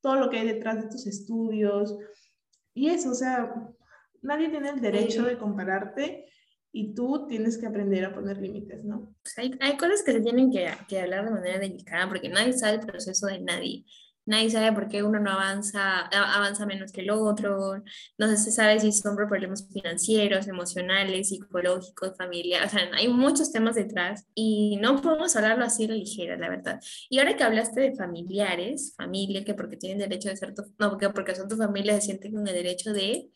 todo 0.00 0.16
lo 0.16 0.30
que 0.30 0.38
hay 0.38 0.48
detrás 0.48 0.82
de 0.82 0.88
tus 0.88 1.06
estudios. 1.06 1.96
Y 2.72 2.88
eso, 2.88 3.10
o 3.10 3.14
sea, 3.14 3.72
nadie 4.24 4.48
tiene 4.48 4.70
el 4.70 4.80
derecho 4.80 5.24
de 5.24 5.38
compararte 5.38 6.26
y 6.72 6.94
tú 6.94 7.26
tienes 7.28 7.56
que 7.56 7.66
aprender 7.66 8.04
a 8.04 8.14
poner 8.14 8.38
límites, 8.38 8.84
¿no? 8.84 9.14
Pues 9.22 9.38
hay, 9.38 9.56
hay, 9.60 9.76
cosas 9.76 10.02
que 10.02 10.12
se 10.12 10.20
tienen 10.20 10.50
que, 10.50 10.68
que, 10.88 11.00
hablar 11.00 11.24
de 11.24 11.30
manera 11.30 11.58
delicada 11.58 12.08
porque 12.08 12.28
nadie 12.28 12.52
sabe 12.52 12.78
el 12.78 12.86
proceso 12.86 13.26
de 13.28 13.40
nadie. 13.40 13.84
Nadie 14.26 14.50
sabe 14.50 14.72
por 14.72 14.88
qué 14.88 15.02
uno 15.02 15.20
no 15.20 15.30
avanza, 15.30 16.00
avanza 16.06 16.64
menos 16.64 16.92
que 16.92 17.02
el 17.02 17.10
otro. 17.10 17.82
No 18.16 18.36
se 18.36 18.50
sabe 18.50 18.80
si 18.80 18.90
son 18.90 19.16
por 19.16 19.28
problemas 19.28 19.68
financieros, 19.70 20.48
emocionales, 20.48 21.28
psicológicos, 21.28 22.16
familiares. 22.16 22.72
O 22.72 22.78
sea, 22.78 22.88
hay 22.94 23.08
muchos 23.08 23.52
temas 23.52 23.74
detrás 23.74 24.26
y 24.34 24.78
no 24.78 25.00
podemos 25.02 25.36
hablarlo 25.36 25.64
así 25.64 25.86
de 25.86 25.96
ligera, 25.96 26.38
la 26.38 26.48
verdad. 26.48 26.80
Y 27.10 27.18
ahora 27.18 27.36
que 27.36 27.44
hablaste 27.44 27.82
de 27.82 27.94
familiares, 27.94 28.94
familia, 28.96 29.44
que 29.44 29.54
porque 29.54 29.76
tienen 29.76 29.98
derecho 29.98 30.30
de 30.30 30.36
ser 30.36 30.54
tu, 30.54 30.62
no, 30.78 30.90
porque, 30.90 31.10
porque 31.10 31.34
son 31.34 31.48
tu 31.48 31.56
familia, 31.56 31.94
se 31.96 32.06
sienten 32.06 32.32
con 32.32 32.48
el 32.48 32.54
derecho 32.54 32.94
de 32.94 33.30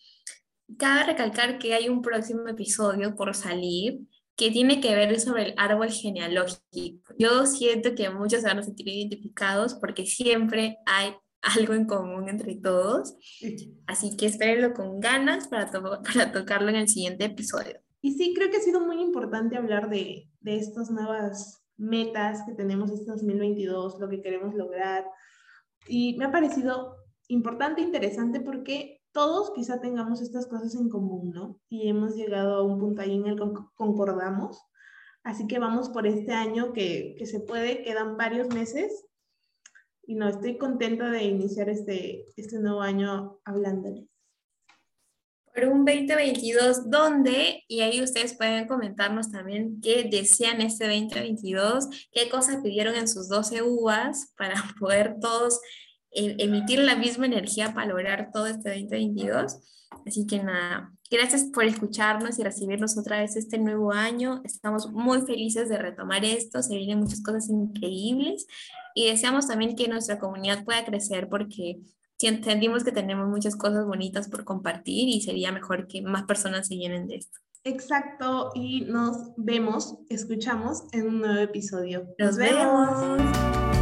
cabe 0.76 1.04
recalcar 1.04 1.58
que 1.58 1.74
hay 1.74 1.88
un 1.88 2.02
próximo 2.02 2.46
episodio 2.48 3.14
por 3.16 3.34
salir 3.34 4.00
que 4.36 4.50
tiene 4.50 4.80
que 4.80 4.94
ver 4.94 5.18
sobre 5.18 5.48
el 5.48 5.54
árbol 5.56 5.90
genealógico. 5.90 7.14
Yo 7.18 7.44
siento 7.46 7.94
que 7.96 8.08
muchos 8.10 8.42
van 8.42 8.58
a 8.58 8.62
sentir 8.62 8.88
identificados 8.88 9.74
porque 9.74 10.06
siempre 10.06 10.78
hay 10.86 11.12
algo 11.42 11.74
en 11.74 11.86
común 11.86 12.28
entre 12.28 12.54
todos. 12.54 13.16
Así 13.86 14.16
que 14.16 14.26
espérenlo 14.26 14.74
con 14.74 15.00
ganas 15.00 15.48
para, 15.48 15.70
para 15.70 16.32
tocarlo 16.32 16.68
en 16.68 16.76
el 16.76 16.88
siguiente 16.88 17.24
episodio. 17.24 17.80
Y 18.00 18.12
sí, 18.12 18.32
creo 18.34 18.50
que 18.50 18.58
ha 18.58 18.60
sido 18.60 18.80
muy 18.80 19.00
importante 19.00 19.56
hablar 19.56 19.90
de, 19.90 20.28
de 20.40 20.56
estas 20.56 20.88
nuevas 20.90 21.64
metas 21.76 22.42
que 22.46 22.54
tenemos 22.54 22.90
este 22.90 23.10
2022, 23.10 23.98
lo 23.98 24.08
que 24.08 24.22
queremos 24.22 24.54
lograr. 24.54 25.04
Y 25.88 26.16
me 26.16 26.26
ha 26.26 26.30
parecido 26.30 26.96
importante, 27.26 27.80
interesante, 27.80 28.40
porque 28.40 28.97
todos 29.18 29.50
quizá 29.52 29.80
tengamos 29.80 30.22
estas 30.22 30.46
cosas 30.46 30.76
en 30.76 30.88
común, 30.88 31.32
¿no? 31.32 31.60
Y 31.68 31.88
hemos 31.88 32.14
llegado 32.14 32.54
a 32.54 32.62
un 32.62 32.78
punto 32.78 33.02
ahí 33.02 33.16
en 33.16 33.26
el 33.26 33.34
que 33.34 33.46
concordamos. 33.74 34.62
Así 35.24 35.48
que 35.48 35.58
vamos 35.58 35.88
por 35.88 36.06
este 36.06 36.30
año 36.30 36.72
que, 36.72 37.16
que 37.18 37.26
se 37.26 37.40
puede, 37.40 37.82
quedan 37.82 38.16
varios 38.16 38.46
meses. 38.54 39.06
Y 40.06 40.14
no, 40.14 40.28
estoy 40.28 40.56
contenta 40.56 41.10
de 41.10 41.24
iniciar 41.24 41.68
este, 41.68 42.26
este 42.36 42.60
nuevo 42.60 42.80
año 42.80 43.40
hablándoles. 43.44 44.06
Por 45.52 45.64
un 45.64 45.84
2022, 45.84 46.88
¿dónde? 46.88 47.64
Y 47.66 47.80
ahí 47.80 48.00
ustedes 48.00 48.34
pueden 48.34 48.68
comentarnos 48.68 49.32
también 49.32 49.80
qué 49.80 50.08
desean 50.08 50.60
este 50.60 50.86
2022, 50.86 51.88
qué 52.12 52.28
cosas 52.30 52.62
pidieron 52.62 52.94
en 52.94 53.08
sus 53.08 53.28
12 53.28 53.62
uvas 53.64 54.32
para 54.36 54.54
poder 54.78 55.16
todos 55.20 55.60
emitir 56.10 56.80
la 56.80 56.96
misma 56.96 57.26
energía 57.26 57.74
para 57.74 57.86
lograr 57.86 58.30
todo 58.32 58.46
este 58.46 58.70
2022. 58.70 59.58
Así 60.06 60.26
que 60.26 60.42
nada, 60.42 60.92
gracias 61.10 61.44
por 61.44 61.64
escucharnos 61.64 62.38
y 62.38 62.42
recibirnos 62.42 62.96
otra 62.98 63.20
vez 63.20 63.36
este 63.36 63.58
nuevo 63.58 63.92
año. 63.92 64.40
Estamos 64.44 64.90
muy 64.90 65.22
felices 65.22 65.68
de 65.68 65.78
retomar 65.78 66.24
esto, 66.24 66.62
se 66.62 66.76
vienen 66.76 67.00
muchas 67.00 67.22
cosas 67.22 67.48
increíbles 67.48 68.46
y 68.94 69.06
deseamos 69.06 69.46
también 69.46 69.76
que 69.76 69.88
nuestra 69.88 70.18
comunidad 70.18 70.64
pueda 70.64 70.84
crecer 70.84 71.28
porque 71.28 71.80
entendimos 72.26 72.84
que 72.84 72.92
tenemos 72.92 73.28
muchas 73.28 73.56
cosas 73.56 73.86
bonitas 73.86 74.28
por 74.28 74.44
compartir 74.44 75.08
y 75.08 75.20
sería 75.20 75.52
mejor 75.52 75.86
que 75.86 76.02
más 76.02 76.24
personas 76.24 76.66
se 76.66 76.76
llenen 76.76 77.06
de 77.06 77.16
esto. 77.16 77.38
Exacto, 77.64 78.50
y 78.54 78.82
nos 78.82 79.32
vemos, 79.36 79.98
escuchamos 80.08 80.84
en 80.92 81.08
un 81.08 81.20
nuevo 81.20 81.40
episodio. 81.40 82.06
Nos, 82.18 82.36
vemos. 82.36 83.77